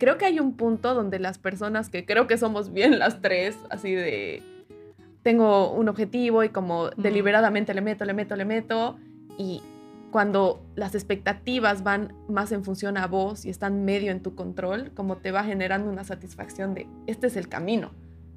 creo 0.00 0.18
que 0.18 0.24
hay 0.24 0.40
un 0.40 0.56
punto 0.56 0.94
donde 0.94 1.20
las 1.20 1.38
personas 1.38 1.88
que 1.90 2.04
creo 2.04 2.26
que 2.26 2.36
somos 2.38 2.72
bien 2.72 2.98
las 2.98 3.20
tres, 3.22 3.56
así 3.70 3.94
de 3.94 4.42
tengo 5.22 5.72
un 5.72 5.88
objetivo 5.88 6.44
y 6.44 6.48
como 6.48 6.90
deliberadamente 6.90 7.74
le 7.74 7.80
meto, 7.80 8.04
le 8.04 8.14
meto, 8.14 8.36
le 8.36 8.44
meto 8.44 8.96
y 9.38 9.62
cuando 10.10 10.64
las 10.74 10.94
expectativas 10.94 11.82
van 11.82 12.14
más 12.28 12.52
en 12.52 12.64
función 12.64 12.98
a 12.98 13.06
vos 13.06 13.44
y 13.44 13.50
están 13.50 13.84
medio 13.84 14.12
en 14.12 14.20
tu 14.20 14.34
control, 14.34 14.92
como 14.94 15.16
te 15.16 15.30
va 15.32 15.42
generando 15.42 15.90
una 15.90 16.04
satisfacción 16.04 16.74
de 16.74 16.86
este 17.06 17.28
es 17.28 17.36
el 17.36 17.48
camino. 17.48 17.92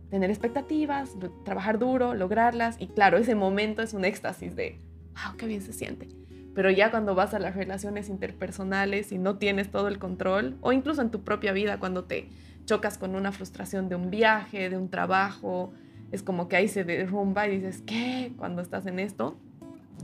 Tener 0.09 0.29
expectativas, 0.29 1.11
trabajar 1.43 1.77
duro, 1.77 2.13
lograrlas 2.13 2.77
y 2.79 2.87
claro, 2.87 3.17
ese 3.17 3.35
momento 3.35 3.81
es 3.81 3.93
un 3.93 4.05
éxtasis 4.05 4.55
de, 4.55 4.79
wow, 5.13 5.35
qué 5.37 5.47
bien 5.47 5.61
se 5.61 5.73
siente. 5.73 6.07
Pero 6.53 6.71
ya 6.71 6.89
cuando 6.89 7.15
vas 7.15 7.33
a 7.33 7.39
las 7.39 7.55
relaciones 7.55 8.07
interpersonales 8.07 9.11
y 9.11 9.17
no 9.17 9.37
tienes 9.37 9.69
todo 9.69 9.89
el 9.89 9.99
control, 9.99 10.57
o 10.61 10.71
incluso 10.71 11.01
en 11.01 11.11
tu 11.11 11.23
propia 11.23 11.51
vida 11.51 11.79
cuando 11.79 12.05
te 12.05 12.29
chocas 12.65 12.97
con 12.97 13.15
una 13.15 13.33
frustración 13.33 13.89
de 13.89 13.95
un 13.95 14.09
viaje, 14.09 14.69
de 14.69 14.77
un 14.77 14.89
trabajo, 14.89 15.73
es 16.11 16.23
como 16.23 16.47
que 16.47 16.55
ahí 16.55 16.67
se 16.67 16.83
derrumba 16.83 17.47
y 17.47 17.57
dices, 17.57 17.81
¿qué? 17.85 18.31
Cuando 18.37 18.61
estás 18.61 18.85
en 18.85 18.99
esto. 18.99 19.37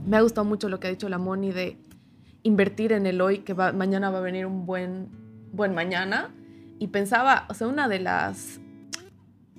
Me 0.06 0.16
ha 0.16 0.20
gustado 0.22 0.44
mucho 0.44 0.68
lo 0.68 0.80
que 0.80 0.88
ha 0.88 0.90
dicho 0.90 1.08
la 1.08 1.18
Moni 1.18 1.52
de 1.52 1.76
invertir 2.42 2.92
en 2.92 3.06
el 3.06 3.20
hoy, 3.20 3.38
que 3.38 3.54
mañana 3.54 4.10
va 4.10 4.18
a 4.18 4.22
venir 4.22 4.46
un 4.46 4.66
buen, 4.66 5.08
buen 5.52 5.74
mañana. 5.74 6.30
Y 6.78 6.88
pensaba, 6.88 7.46
o 7.48 7.54
sea, 7.54 7.68
una 7.68 7.88
de 7.88 8.00
las, 8.00 8.60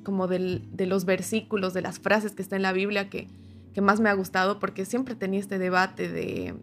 como 0.03 0.27
del- 0.27 0.63
de 0.75 0.85
los 0.85 1.05
versículos, 1.05 1.73
de 1.73 1.81
las 1.81 1.99
frases 1.99 2.33
que 2.33 2.41
está 2.41 2.55
en 2.57 2.61
la 2.61 2.73
Biblia 2.73 3.09
que, 3.09 3.27
que 3.73 3.81
más 3.81 3.99
me 4.01 4.09
ha 4.09 4.13
gustado, 4.13 4.59
porque 4.59 4.85
siempre 4.85 5.15
tenía 5.15 5.39
este 5.39 5.57
debate 5.59 6.09
de, 6.09 6.55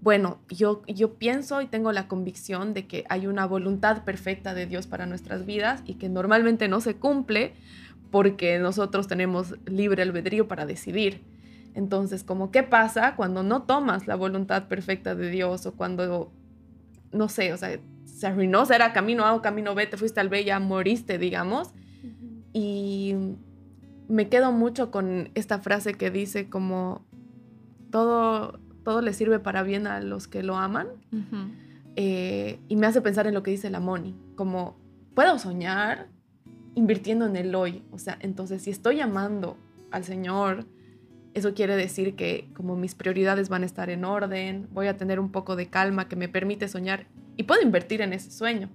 bueno, 0.00 0.40
yo, 0.48 0.82
yo 0.88 1.14
pienso 1.14 1.62
y 1.62 1.66
tengo 1.66 1.92
la 1.92 2.08
convicción 2.08 2.74
de 2.74 2.86
que 2.88 3.04
hay 3.08 3.28
una 3.28 3.46
voluntad 3.46 4.02
perfecta 4.04 4.52
de 4.54 4.66
Dios 4.66 4.88
para 4.88 5.06
nuestras 5.06 5.46
vidas 5.46 5.82
y 5.86 5.94
que 5.94 6.08
normalmente 6.08 6.66
no 6.66 6.80
se 6.80 6.96
cumple 6.96 7.52
porque 8.12 8.58
nosotros 8.58 9.08
tenemos 9.08 9.56
libre 9.64 10.02
albedrío 10.02 10.46
para 10.46 10.66
decidir. 10.66 11.24
Entonces, 11.74 12.22
como, 12.22 12.50
¿qué 12.50 12.62
pasa 12.62 13.16
cuando 13.16 13.42
no 13.42 13.62
tomas 13.62 14.06
la 14.06 14.14
voluntad 14.14 14.68
perfecta 14.68 15.14
de 15.14 15.30
Dios 15.30 15.64
o 15.64 15.72
cuando, 15.72 16.30
no 17.10 17.28
sé, 17.30 17.54
o 17.54 17.56
sea, 17.56 17.80
se 18.04 18.26
arruinó, 18.26 18.64
era 18.70 18.92
camino 18.92 19.24
A 19.24 19.34
o 19.34 19.40
camino 19.40 19.74
B, 19.74 19.86
te 19.86 19.96
fuiste 19.96 20.20
al 20.20 20.28
B, 20.28 20.44
ya 20.44 20.60
moriste, 20.60 21.16
digamos? 21.16 21.70
Y 22.52 23.14
me 24.08 24.28
quedo 24.28 24.52
mucho 24.52 24.90
con 24.90 25.30
esta 25.34 25.60
frase 25.60 25.94
que 25.94 26.10
dice 26.10 26.50
como, 26.50 27.06
todo, 27.90 28.60
todo 28.84 29.00
le 29.00 29.14
sirve 29.14 29.38
para 29.38 29.62
bien 29.62 29.86
a 29.86 30.00
los 30.00 30.28
que 30.28 30.42
lo 30.42 30.58
aman. 30.58 30.88
Eh, 31.96 32.60
y 32.68 32.76
me 32.76 32.86
hace 32.86 33.00
pensar 33.00 33.26
en 33.26 33.32
lo 33.32 33.42
que 33.42 33.52
dice 33.52 33.70
la 33.70 33.80
Moni, 33.80 34.14
como, 34.36 34.76
puedo 35.14 35.38
soñar 35.38 36.08
invirtiendo 36.74 37.26
en 37.26 37.36
el 37.36 37.54
hoy. 37.54 37.82
O 37.90 37.98
sea, 37.98 38.18
entonces 38.20 38.62
si 38.62 38.70
estoy 38.70 39.00
amando 39.00 39.56
al 39.90 40.04
Señor, 40.04 40.66
eso 41.34 41.54
quiere 41.54 41.76
decir 41.76 42.14
que 42.14 42.48
como 42.54 42.76
mis 42.76 42.94
prioridades 42.94 43.48
van 43.48 43.62
a 43.62 43.66
estar 43.66 43.90
en 43.90 44.04
orden, 44.04 44.68
voy 44.72 44.86
a 44.86 44.96
tener 44.96 45.18
un 45.18 45.30
poco 45.30 45.56
de 45.56 45.68
calma 45.68 46.08
que 46.08 46.16
me 46.16 46.28
permite 46.28 46.68
soñar 46.68 47.06
y 47.36 47.44
puedo 47.44 47.62
invertir 47.62 48.02
en 48.02 48.12
ese 48.12 48.30
sueño. 48.30 48.70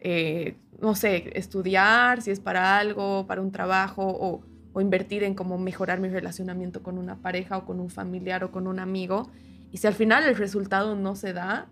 Eh, 0.00 0.56
no 0.80 0.94
sé, 0.94 1.30
estudiar, 1.34 2.22
si 2.22 2.30
es 2.30 2.40
para 2.40 2.78
algo, 2.78 3.26
para 3.26 3.40
un 3.40 3.52
trabajo, 3.52 4.04
o, 4.06 4.42
invertir 4.80 5.24
en 5.24 5.34
cómo 5.34 5.58
mejorar 5.58 5.98
mi 5.98 6.08
relacionamiento 6.08 6.84
con 6.84 6.98
una 6.98 7.16
pareja 7.16 7.58
o 7.58 7.66
con 7.66 7.80
un 7.80 7.90
familiar 7.90 8.44
o 8.44 8.52
con 8.52 8.68
un 8.68 8.78
amigo. 8.78 9.28
Y 9.72 9.78
si 9.78 9.88
al 9.88 9.94
final 9.94 10.22
el 10.22 10.36
resultado 10.36 10.94
no 10.94 11.16
se 11.16 11.32
da, 11.32 11.66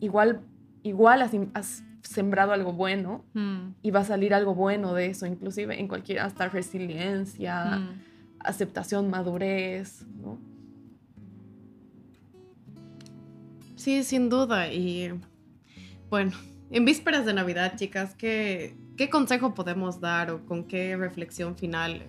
igual, 0.00 0.40
igual 0.82 1.22
has 1.22 1.84
sembrado 2.08 2.52
algo 2.52 2.72
bueno 2.72 3.24
Mm. 3.34 3.74
y 3.82 3.90
va 3.90 4.00
a 4.00 4.04
salir 4.04 4.32
algo 4.32 4.54
bueno 4.54 4.94
de 4.94 5.06
eso, 5.06 5.26
inclusive 5.26 5.78
en 5.78 5.88
cualquier, 5.88 6.20
hasta 6.20 6.48
resiliencia, 6.48 7.78
Mm. 7.78 7.88
aceptación, 8.40 9.10
madurez, 9.10 10.06
¿no? 10.22 10.38
Sí, 13.76 14.02
sin 14.02 14.28
duda. 14.28 14.72
Y 14.72 15.12
bueno, 16.10 16.32
en 16.70 16.84
vísperas 16.84 17.24
de 17.26 17.34
Navidad, 17.34 17.74
chicas, 17.76 18.14
¿qué, 18.14 18.74
qué 18.96 19.08
consejo 19.10 19.54
podemos 19.54 20.00
dar 20.00 20.30
o 20.30 20.44
con 20.46 20.64
qué 20.64 20.96
reflexión 20.96 21.56
final 21.56 22.02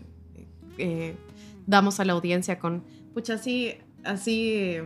eh, 0.78 1.14
damos 1.68 2.00
a 2.00 2.06
la 2.06 2.14
audiencia 2.14 2.58
con, 2.58 2.84
pucha, 3.14 3.34
así, 3.34 3.76
así 4.06 4.78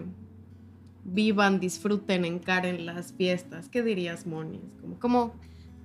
vivan, 1.03 1.59
disfruten, 1.59 2.25
encaren 2.25 2.85
las 2.85 3.13
fiestas? 3.13 3.69
¿Qué 3.69 3.83
dirías, 3.83 4.25
Moni? 4.25 4.61
Como, 4.81 4.99
¿Cómo 4.99 5.33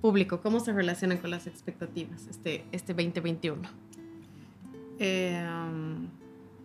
público, 0.01 0.41
cómo 0.41 0.59
se 0.59 0.73
relacionan 0.73 1.17
con 1.17 1.31
las 1.31 1.47
expectativas 1.47 2.27
este, 2.27 2.65
este 2.71 2.93
2021? 2.93 3.61
Eh, 4.99 5.45
um, 5.47 6.07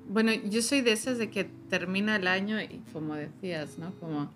bueno, 0.08 0.32
yo 0.32 0.62
soy 0.62 0.80
de 0.82 0.92
esas 0.92 1.18
de 1.18 1.30
que 1.30 1.44
termina 1.44 2.16
el 2.16 2.26
año 2.26 2.60
y 2.60 2.82
como 2.92 3.14
decías, 3.14 3.78
¿no? 3.78 3.92
Como 4.00 4.30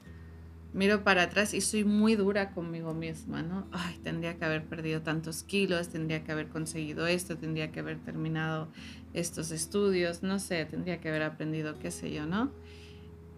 miro 0.72 1.02
para 1.02 1.22
atrás 1.22 1.54
y 1.54 1.61
soy 1.61 1.85
muy 1.85 2.14
dura 2.14 2.50
conmigo 2.52 2.94
misma, 2.94 3.42
¿no? 3.42 3.66
Ay, 3.72 3.98
tendría 4.02 4.37
que 4.37 4.44
haber 4.44 4.64
perdido 4.64 5.02
tantos 5.02 5.42
kilos, 5.42 5.88
tendría 5.88 6.24
que 6.24 6.33
haber 6.33 6.48
conseguido 6.48 7.07
esto, 7.07 7.37
tendría 7.37 7.72
que 7.72 7.81
haber 7.81 7.98
terminado 7.98 8.68
estos 9.14 9.50
estudios, 9.50 10.22
no 10.22 10.38
sé, 10.38 10.64
tendría 10.66 11.00
que 11.00 11.09
haber 11.09 11.22
aprendido 11.22 11.78
qué 11.78 11.90
sé 11.90 12.12
yo, 12.12 12.26
¿no? 12.26 12.50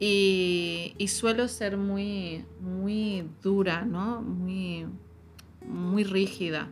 Y, 0.02 1.06
suelo 1.08 1.46
ser 1.46 1.76
muy, 1.76 2.46
muy 2.60 3.28
dura, 3.42 3.84
¿no? 3.84 4.22
Muy, 4.22 4.86
muy 5.66 6.04
rígida 6.04 6.70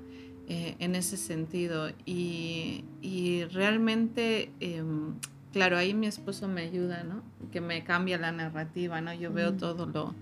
eh, 0.48 0.76
en 0.78 0.94
ese 0.94 1.18
sentido. 1.18 1.90
Y, 2.06 3.44
realmente, 3.52 4.50
em, 4.60 5.14
claro, 5.52 5.76
ahí 5.76 5.92
mi 5.92 6.06
esposo 6.06 6.48
me 6.48 6.62
ayuda, 6.62 7.04
¿no? 7.04 7.22
Que 7.52 7.60
me 7.60 7.84
cambia 7.84 8.16
la 8.16 8.32
narrativa, 8.32 9.02
¿no? 9.02 9.12
Yo 9.12 9.30
veo 9.30 9.52
mm. 9.52 9.56
todo 9.58 9.84
lo, 9.84 10.14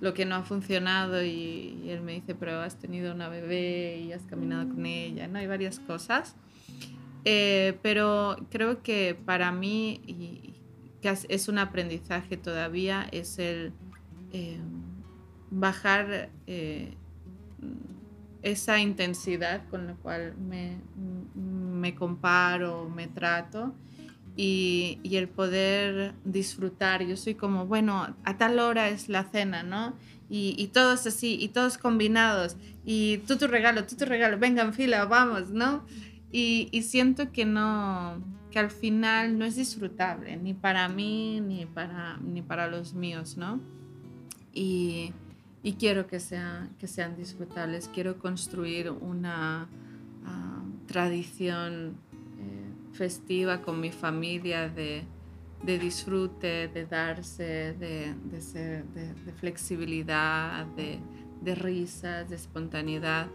lo 0.00 0.14
que 0.14 0.24
no 0.26 0.34
ha 0.34 0.42
funcionado 0.42 1.24
y, 1.24 1.88
él 1.88 2.02
me 2.02 2.12
dice, 2.12 2.34
pero 2.34 2.60
has 2.60 2.76
tenido 2.78 3.14
una 3.14 3.30
bebé 3.30 4.02
y 4.06 4.12
has 4.12 4.22
caminado 4.24 4.68
con 4.68 4.84
ella, 4.84 5.28
¿no? 5.28 5.38
Hay 5.38 5.46
varias 5.46 5.78
cosas. 5.80 6.36
Eh, 7.24 7.78
pero 7.82 8.36
creo 8.50 8.82
que 8.82 9.14
para 9.14 9.52
mí, 9.52 10.00
y, 10.06 10.49
que 11.00 11.16
es 11.28 11.48
un 11.48 11.58
aprendizaje 11.58 12.36
todavía, 12.36 13.06
es 13.12 13.38
el 13.38 13.72
eh, 14.32 14.58
bajar 15.50 16.30
eh, 16.46 16.94
esa 18.42 18.78
intensidad 18.78 19.68
con 19.68 19.86
la 19.86 19.94
cual 19.94 20.34
me, 20.36 20.78
me 21.34 21.94
comparo, 21.94 22.88
me 22.88 23.06
trato 23.06 23.74
y, 24.36 24.98
el 25.16 25.28
poder 25.28 26.14
disfrutar. 26.24 27.04
Yo 27.04 27.16
soy 27.16 27.34
como, 27.34 27.66
bueno, 27.66 28.16
a 28.24 28.38
tal 28.38 28.58
hora 28.58 28.88
es 28.88 29.08
la 29.08 29.24
cena, 29.24 29.62
¿no? 29.62 29.94
Y, 30.28 30.54
y 30.56 30.68
todos 30.68 31.06
así, 31.06 31.36
y 31.40 31.48
todos 31.48 31.76
combinados, 31.76 32.56
y 32.84 33.18
tú 33.26 33.36
tu 33.36 33.48
regalo, 33.48 33.84
tú 33.84 33.96
tu 33.96 34.04
regalo, 34.04 34.38
venga 34.38 34.62
en 34.62 34.72
fila, 34.72 35.04
vamos, 35.04 35.50
¿no? 35.50 35.84
Y, 36.30 36.68
y, 36.70 36.82
siento 36.82 37.32
que 37.32 37.44
no, 37.44 38.22
que 38.50 38.58
al 38.58 38.70
final 38.70 39.38
no 39.38 39.44
es 39.44 39.56
disfrutable, 39.56 40.36
ni 40.36 40.54
para 40.54 40.88
mí, 40.88 41.40
ni 41.40 41.66
para, 41.66 42.16
ni 42.18 42.42
para 42.42 42.68
los 42.68 42.94
míos, 42.94 43.36
¿no? 43.36 43.60
Y, 44.52 45.12
y 45.62 45.74
quiero 45.74 46.06
que, 46.06 46.20
sea, 46.20 46.68
que 46.78 46.86
sean 46.86 47.16
disfrutables, 47.16 47.88
quiero 47.92 48.18
construir 48.18 48.90
una 48.90 49.68
ah, 50.24 50.62
tradición 50.86 51.96
festiva 52.92 53.62
con 53.62 53.80
mi 53.80 53.90
familia 53.90 54.68
de, 54.68 55.04
disfrute, 55.64 56.68
de 56.68 56.86
darse, 56.86 57.74
de, 57.78 58.14
de, 58.30 59.32
flexibilidad, 59.38 60.66
de, 60.76 61.54
risas, 61.54 62.28
de 62.28 62.36
espontaneidad. 62.36 63.28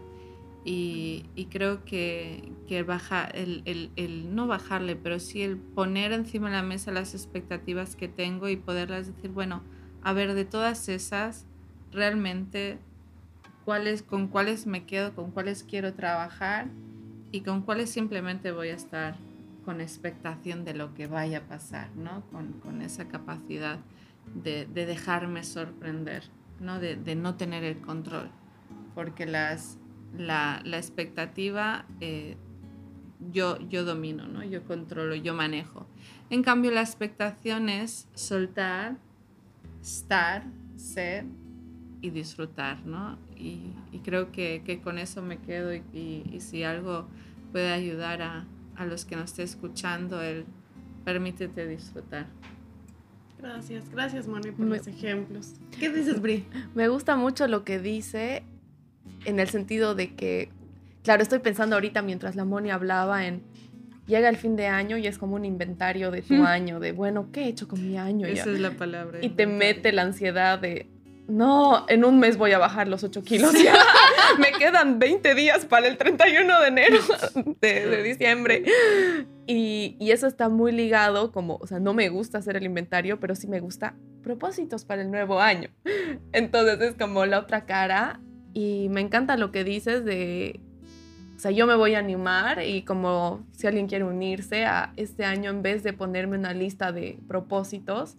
Y, 0.67 1.47
creo 1.51 1.85
que, 1.85 2.51
que 2.67 2.79
el, 2.79 3.91
el, 3.95 4.35
no 4.35 4.47
bajarle, 4.47 4.95
pero 4.95 5.19
sí 5.19 5.43
el 5.43 5.57
poner 5.57 6.11
encima 6.11 6.49
de 6.49 6.55
la 6.55 6.63
mesa 6.63 6.91
las 6.91 7.13
expectativas 7.13 7.95
que 7.95 8.07
tengo 8.07 8.49
y 8.49 8.55
poderlas 8.55 9.15
decir, 9.15 9.29
bueno, 9.29 9.61
a 10.01 10.11
ver, 10.13 10.33
de 10.33 10.43
todas 10.43 10.89
esas, 10.89 11.45
realmente, 11.91 12.79
cuáles, 13.63 14.01
con 14.01 14.27
cuáles 14.27 14.65
me 14.65 14.85
quedo, 14.85 15.13
con 15.13 15.31
cuáles 15.31 15.63
quiero 15.63 15.93
trabajar 15.93 16.67
y 17.31 17.41
con 17.41 17.61
cuáles 17.61 17.89
simplemente 17.89 18.51
voy 18.51 18.69
a 18.69 18.75
estar 18.75 19.17
con 19.65 19.81
expectación 19.81 20.63
de 20.63 20.75
lo 20.75 20.93
que 20.93 21.07
vaya 21.07 21.39
a 21.39 21.41
pasar, 21.41 21.89
¿no? 21.95 22.23
Con, 22.31 22.81
esa 22.81 23.07
capacidad 23.07 23.79
de, 24.35 24.65
dejarme 24.67 25.43
sorprender, 25.43 26.23
¿no? 26.59 26.79
De, 26.79 27.15
no 27.15 27.35
tener 27.35 27.63
el 27.63 27.81
control, 27.81 28.29
porque 28.93 29.25
las, 29.25 29.79
la, 30.17 30.61
expectativa 30.65 31.85
eh, 32.01 32.37
yo, 33.31 33.59
yo 33.69 33.83
domino, 33.85 34.27
¿no? 34.27 34.43
Yo 34.43 34.63
controlo, 34.63 35.15
yo 35.15 35.33
manejo. 35.33 35.87
En 36.29 36.43
cambio, 36.43 36.71
la 36.71 36.81
expectación 36.81 37.69
es 37.69 38.07
soltar, 38.13 38.97
estar, 39.81 40.43
ser 40.75 41.25
y 42.01 42.09
disfrutar, 42.09 42.85
¿no? 42.85 43.17
Y, 43.35 43.73
creo 44.03 44.31
que, 44.31 44.81
con 44.83 44.99
eso 44.99 45.21
me 45.21 45.39
quedo 45.39 45.73
y 45.73 46.37
si 46.39 46.63
algo 46.63 47.07
puede 47.51 47.71
ayudar 47.71 48.21
a, 48.21 48.45
a 48.75 48.85
los 48.85 49.05
que 49.05 49.15
nos 49.15 49.31
esté 49.31 49.43
escuchando 49.43 50.21
el 50.21 50.45
permítete 51.03 51.67
disfrutar. 51.67 52.27
Gracias, 53.37 53.89
gracias 53.89 54.27
Moni 54.27 54.51
por 54.51 54.65
los 54.65 54.87
ejemplos. 54.87 55.53
¿Qué 55.77 55.89
dices, 55.89 56.21
Bri? 56.21 56.45
Me 56.73 56.87
gusta 56.87 57.15
mucho 57.15 57.47
lo 57.47 57.63
que 57.63 57.79
dice 57.79 58.43
en 59.25 59.39
el 59.39 59.49
sentido 59.49 59.95
de 59.95 60.13
que, 60.15 60.49
claro, 61.03 61.23
estoy 61.23 61.39
pensando 61.39 61.75
ahorita 61.75 62.01
mientras 62.01 62.35
la 62.35 62.45
Moni 62.45 62.71
hablaba 62.71 63.25
en 63.25 63.41
llega 64.07 64.29
el 64.29 64.37
fin 64.37 64.55
de 64.55 64.67
año 64.67 64.97
y 64.97 65.07
es 65.07 65.17
como 65.17 65.35
un 65.35 65.45
inventario 65.45 66.11
de 66.11 66.21
tu 66.21 66.43
año, 66.43 66.79
de 66.79 66.91
bueno, 66.91 67.29
¿qué 67.31 67.45
he 67.45 67.47
hecho 67.47 67.67
con 67.67 67.85
mi 67.85 67.97
año? 67.97 68.27
Esa 68.27 68.51
es 68.51 68.59
la 68.59 68.71
palabra. 68.71 69.17
Y 69.21 69.29
te 69.29 69.47
mete 69.47 69.91
la 69.91 70.03
ansiedad 70.03 70.59
de 70.59 70.87
no, 71.27 71.85
en 71.89 72.05
un 72.05 72.19
mes 72.19 72.37
voy 72.37 72.51
a 72.51 72.59
bajar 72.59 72.87
los 72.87 73.03
8 73.03 73.23
kilos. 73.23 73.53
Me 74.39 74.51
quedan 74.51 74.99
20 74.99 75.33
días 75.33 75.65
para 75.65 75.87
el 75.87 75.97
31 75.97 76.61
de 76.61 76.67
enero 76.67 76.99
de, 77.61 78.03
diciembre. 78.03 78.63
Y, 79.47 79.97
eso 79.99 80.27
está 80.27 80.49
muy 80.49 80.71
ligado, 80.71 81.31
como, 81.31 81.57
o 81.57 81.67
sea, 81.67 81.79
no 81.79 81.93
me 81.93 82.09
gusta 82.09 82.37
hacer 82.37 82.57
el 82.57 82.63
inventario, 82.63 83.19
pero 83.19 83.35
sí 83.35 83.47
me 83.47 83.59
gusta 83.59 83.95
propósitos 84.21 84.85
para 84.85 85.01
el 85.01 85.11
nuevo 85.11 85.39
año. 85.39 85.69
Entonces 86.31 86.79
es 86.81 86.95
como 86.95 87.25
la 87.25 87.39
otra 87.39 87.65
cara. 87.65 88.19
Y 88.55 88.87
me 88.89 89.01
encanta 89.01 89.35
lo 89.35 89.51
que 89.51 89.65
dices 89.65 90.05
de, 90.05 90.61
o 91.35 91.39
sea, 91.39 91.51
yo 91.51 91.67
me 91.67 91.75
voy 91.75 91.93
a 91.95 91.99
animar 91.99 92.63
y 92.63 92.83
como 92.83 93.45
si 93.51 93.67
alguien 93.67 93.87
quiere 93.87 94.05
unirse 94.05 94.63
a 94.63 94.93
este 94.95 95.25
año, 95.25 95.49
en 95.49 95.61
vez 95.61 95.83
de 95.83 95.91
ponerme 95.91 96.37
una 96.37 96.53
lista 96.53 96.93
de 96.93 97.19
propósitos, 97.27 98.15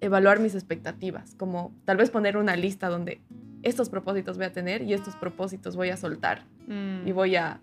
evaluar 0.00 0.40
mis 0.40 0.56
expectativas, 0.56 1.36
como 1.36 1.72
tal 1.84 1.96
vez 1.96 2.10
poner 2.10 2.36
una 2.36 2.56
lista 2.56 2.88
donde 2.88 3.20
estos 3.62 3.88
propósitos 3.88 4.36
voy 4.36 4.46
a 4.46 4.52
tener 4.52 4.82
y 4.82 4.94
estos 4.94 5.14
propósitos 5.14 5.76
voy 5.76 5.90
a 5.90 5.96
soltar 5.96 6.44
y 6.66 6.72
mm. 6.72 7.14
voy 7.14 7.36
a 7.36 7.60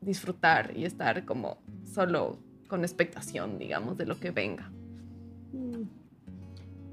disfrutar 0.00 0.72
y 0.74 0.86
estar 0.86 1.26
como 1.26 1.58
solo 1.84 2.38
con 2.66 2.82
expectación, 2.82 3.58
digamos, 3.58 3.98
de 3.98 4.06
lo 4.06 4.18
que 4.18 4.30
venga. 4.30 4.70
Mm. 5.52 5.82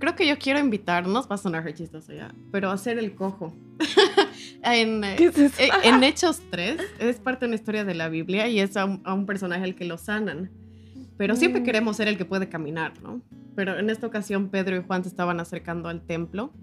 Creo 0.05 0.15
que 0.15 0.27
yo 0.27 0.37
quiero 0.37 0.59
invitarnos, 0.59 1.27
va 1.27 1.33
a 1.33 1.37
sonar 1.39 1.73
chistoso 1.73 2.13
ya, 2.13 2.31
pero 2.51 2.69
a 2.69 2.73
hacer 2.73 2.99
el 2.99 3.15
cojo. 3.15 3.51
en, 4.61 5.03
eh, 5.03 5.17
en, 5.83 6.03
Hechos 6.03 6.43
3 6.51 6.79
es 6.99 7.15
parte 7.15 7.45
de 7.45 7.47
una 7.47 7.55
historia 7.55 7.83
de 7.83 7.95
la 7.95 8.07
Biblia 8.07 8.47
y 8.47 8.59
es 8.59 8.77
a 8.77 8.85
un, 8.85 9.25
personaje 9.25 9.63
al 9.63 9.73
que 9.73 9.83
lo 9.83 9.97
sanan. 9.97 10.51
Pero 11.17 11.35
siempre 11.35 11.61
mm. 11.61 11.63
queremos 11.63 11.97
ser 11.97 12.07
el 12.07 12.19
que 12.19 12.25
puede 12.25 12.47
caminar, 12.49 12.93
¿no? 13.01 13.19
pero 13.55 13.79
en 13.79 13.89
esta 13.89 14.05
ocasión 14.05 14.49
Pedro 14.49 14.77
y 14.77 14.83
Juan 14.83 15.01
se 15.01 15.09
estaban 15.09 15.39
acercando 15.39 15.89
al 15.89 16.05
templo 16.05 16.53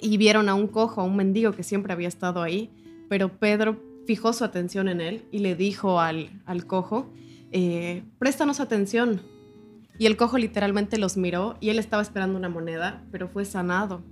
y 0.00 0.16
vieron 0.16 0.48
a 0.48 0.54
un 0.54 0.66
cojo, 0.66 1.02
a 1.02 1.04
un 1.04 1.14
mendigo 1.14 1.52
que 1.52 1.62
siempre 1.62 1.92
había 1.92 2.08
estado 2.08 2.42
ahí, 2.42 2.70
pero 3.10 3.38
Pedro 3.38 3.82
fijó 4.06 4.32
su 4.32 4.44
atención 4.44 4.88
en 4.88 5.02
él 5.02 5.26
y 5.30 5.40
le 5.40 5.56
dijo 5.56 6.00
al, 6.00 6.30
al 6.46 6.66
cojo, 6.66 7.12
eh, 7.52 8.02
préstanos 8.18 8.60
atención. 8.60 9.20
Y 9.98 10.06
el 10.06 10.16
cojo 10.16 10.38
literalmente 10.38 10.98
los 10.98 11.16
miró 11.16 11.56
y 11.60 11.70
él 11.70 11.78
estaba 11.78 12.02
esperando 12.02 12.38
una 12.38 12.48
moneda, 12.48 13.02
pero 13.10 13.28
fue 13.28 13.44
sanado. 13.44 14.02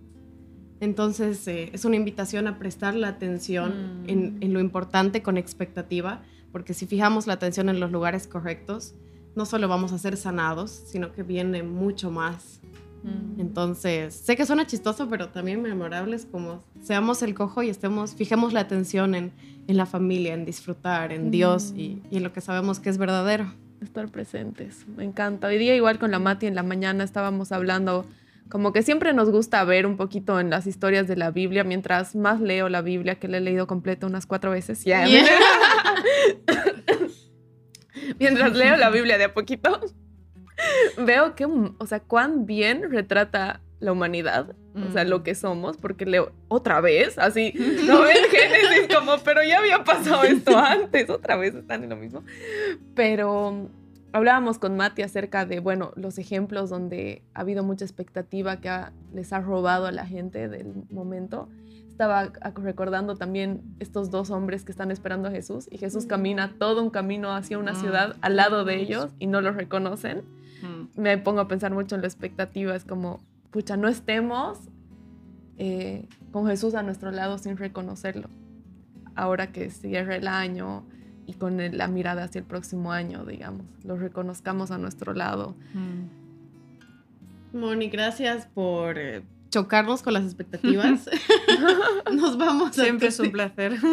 Entonces 0.80 1.46
eh, 1.48 1.70
es 1.72 1.84
una 1.84 1.96
invitación 1.96 2.46
a 2.46 2.58
prestar 2.58 2.94
la 2.94 3.08
atención 3.08 4.02
mm. 4.02 4.10
en, 4.10 4.38
en, 4.40 4.52
lo 4.52 4.60
importante 4.60 5.22
con 5.22 5.36
expectativa, 5.36 6.22
porque 6.52 6.74
si 6.74 6.86
fijamos 6.86 7.26
la 7.26 7.34
atención 7.34 7.68
en 7.68 7.80
los 7.80 7.90
lugares 7.90 8.26
correctos, 8.26 8.94
no 9.34 9.46
solo 9.46 9.68
vamos 9.68 9.92
a 9.92 9.98
ser 9.98 10.16
sanados, 10.16 10.70
sino 10.70 11.12
que 11.12 11.22
viene 11.22 11.62
mucho 11.62 12.10
más. 12.10 12.60
Mm. 13.02 13.40
Entonces, 13.40 14.14
sé 14.14 14.36
que 14.36 14.46
suena 14.46 14.66
chistoso, 14.66 15.08
pero 15.08 15.28
también 15.28 15.62
memorables 15.62 16.26
como 16.26 16.64
seamos 16.82 17.22
el 17.22 17.34
cojo 17.34 17.62
y 17.62 17.68
estemos, 17.68 18.14
fijemos 18.14 18.52
la 18.52 18.60
atención 18.60 19.14
en, 19.14 19.32
en 19.66 19.76
la 19.76 19.86
familia, 19.86 20.34
en 20.34 20.44
disfrutar, 20.44 21.12
en 21.12 21.30
Dios 21.30 21.72
y, 21.76 22.02
y, 22.10 22.16
en 22.16 22.22
lo 22.22 22.32
que 22.32 22.40
sabemos 22.40 22.80
que 22.80 22.90
es 22.90 22.98
verdadero. 22.98 23.52
Estar 23.82 24.08
presentes, 24.08 24.86
me 24.88 25.04
encanta. 25.04 25.48
Hoy 25.48 25.58
día 25.58 25.74
igual 25.74 25.98
con 25.98 26.10
la 26.10 26.18
Mati 26.18 26.46
en 26.46 26.54
la 26.54 26.62
mañana 26.62 27.04
estábamos 27.04 27.52
hablando 27.52 28.06
como 28.48 28.72
que 28.72 28.82
siempre 28.82 29.12
nos 29.14 29.30
gusta 29.30 29.64
ver 29.64 29.86
un 29.86 29.96
poquito 29.96 30.38
en 30.38 30.50
las 30.50 30.66
historias 30.66 31.08
de 31.08 31.16
la 31.16 31.30
Biblia, 31.30 31.64
mientras 31.64 32.14
más 32.14 32.40
leo 32.40 32.68
la 32.68 32.82
Biblia, 32.82 33.14
que 33.16 33.28
la 33.28 33.38
he 33.38 33.40
leído 33.40 33.66
completa 33.66 34.06
unas 34.06 34.26
cuatro 34.26 34.50
veces. 34.50 34.84
ya 34.84 35.06
mientras 38.18 38.54
leo 38.54 38.76
la 38.76 38.90
Biblia 38.90 39.18
de 39.18 39.24
a 39.24 39.34
poquito, 39.34 39.80
veo 40.98 41.34
que, 41.34 41.46
o 41.46 41.86
sea, 41.86 42.00
cuán 42.00 42.46
bien 42.46 42.90
retrata 42.90 43.60
la 43.80 43.92
humanidad, 43.92 44.54
o 44.74 44.92
sea, 44.92 45.04
lo 45.04 45.22
que 45.22 45.34
somos, 45.34 45.76
porque 45.76 46.06
leo 46.06 46.32
otra 46.48 46.80
vez, 46.80 47.18
así, 47.18 47.52
no 47.86 48.00
ven 48.02 48.16
Génesis 48.30 48.94
como, 48.94 49.18
pero 49.24 49.42
ya 49.44 49.58
había 49.58 49.84
pasado 49.84 50.24
esto 50.24 50.56
antes, 50.58 51.10
otra 51.10 51.36
vez 51.36 51.54
están 51.54 51.84
en 51.84 51.90
lo 51.90 51.96
mismo. 51.96 52.22
Pero 52.94 53.68
hablábamos 54.12 54.58
con 54.58 54.76
Mati 54.76 55.02
acerca 55.02 55.44
de, 55.46 55.60
bueno, 55.60 55.92
los 55.96 56.18
ejemplos 56.18 56.70
donde 56.70 57.22
ha 57.34 57.40
habido 57.40 57.62
mucha 57.64 57.84
expectativa 57.84 58.60
que 58.60 58.68
ha- 58.68 58.92
les 59.12 59.32
ha 59.32 59.40
robado 59.40 59.86
a 59.86 59.92
la 59.92 60.06
gente 60.06 60.48
del 60.48 60.72
momento. 60.90 61.48
Estaba 61.90 62.32
recordando 62.56 63.14
también 63.16 63.62
estos 63.78 64.10
dos 64.10 64.30
hombres 64.30 64.64
que 64.64 64.72
están 64.72 64.90
esperando 64.90 65.28
a 65.28 65.30
Jesús 65.30 65.68
y 65.70 65.78
Jesús 65.78 66.06
camina 66.06 66.54
todo 66.58 66.82
un 66.82 66.90
camino 66.90 67.32
hacia 67.34 67.58
una 67.58 67.72
Mm. 67.72 67.76
ciudad 67.80 68.16
al 68.20 68.34
lado 68.36 68.64
de 68.64 68.76
ellos 68.80 69.10
y 69.20 69.26
no 69.28 69.40
los 69.40 69.54
reconocen. 69.54 70.22
Mm. 70.62 71.00
Me 71.00 71.18
pongo 71.18 71.40
a 71.40 71.48
pensar 71.48 71.72
mucho 71.72 71.94
en 71.94 72.00
la 72.00 72.08
expectativa, 72.08 72.74
es 72.74 72.84
como, 72.84 73.20
pucha, 73.54 73.76
no 73.76 73.86
estemos 73.86 74.58
eh, 75.58 76.08
con 76.32 76.46
Jesús 76.48 76.74
a 76.74 76.82
nuestro 76.82 77.12
lado 77.12 77.38
sin 77.38 77.56
reconocerlo. 77.56 78.28
Ahora 79.14 79.52
que 79.52 79.70
cierra 79.70 80.16
el 80.16 80.26
año 80.26 80.84
y 81.26 81.34
con 81.34 81.60
el- 81.60 81.78
la 81.78 81.86
mirada 81.86 82.24
hacia 82.24 82.40
el 82.40 82.44
próximo 82.44 82.90
año, 82.90 83.24
digamos, 83.24 83.64
lo 83.84 83.96
reconozcamos 83.96 84.72
a 84.72 84.78
nuestro 84.78 85.14
lado. 85.14 85.54
Mm. 85.72 87.56
Moni, 87.56 87.88
gracias 87.88 88.46
por 88.46 88.98
eh, 88.98 89.22
chocarnos 89.50 90.02
con 90.02 90.14
las 90.14 90.24
expectativas. 90.24 91.08
Nos 92.12 92.36
vamos 92.36 92.76
a 92.76 92.82
Siempre 92.82 93.06
es 93.08 93.20
un 93.20 93.30
placer. 93.30 93.76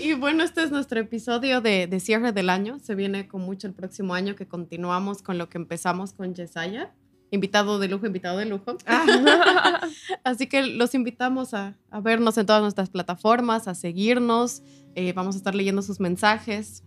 Y 0.00 0.14
bueno, 0.14 0.44
este 0.44 0.62
es 0.62 0.70
nuestro 0.70 1.00
episodio 1.00 1.60
de, 1.60 1.86
de 1.88 2.00
cierre 2.00 2.32
del 2.32 2.48
año. 2.50 2.78
Se 2.80 2.94
viene 2.94 3.26
con 3.28 3.40
mucho 3.40 3.66
el 3.66 3.72
próximo 3.72 4.14
año 4.14 4.36
que 4.36 4.46
continuamos 4.46 5.22
con 5.22 5.38
lo 5.38 5.48
que 5.48 5.58
empezamos 5.58 6.12
con 6.12 6.34
Yesaya. 6.34 6.92
Invitado 7.32 7.78
de 7.78 7.88
lujo, 7.88 8.06
invitado 8.06 8.36
de 8.38 8.44
lujo. 8.44 8.76
Así 10.24 10.46
que 10.46 10.64
los 10.66 10.94
invitamos 10.94 11.54
a, 11.54 11.78
a 11.90 12.00
vernos 12.00 12.36
en 12.36 12.44
todas 12.44 12.60
nuestras 12.60 12.90
plataformas, 12.90 13.68
a 13.68 13.74
seguirnos. 13.74 14.62
Eh, 14.94 15.14
vamos 15.14 15.34
a 15.34 15.38
estar 15.38 15.54
leyendo 15.54 15.80
sus 15.80 15.98
mensajes. 15.98 16.84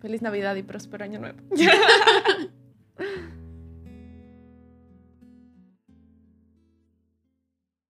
Feliz 0.00 0.20
Navidad 0.20 0.54
y 0.56 0.62
próspero 0.62 1.04
año 1.04 1.18
nuevo. 1.18 1.38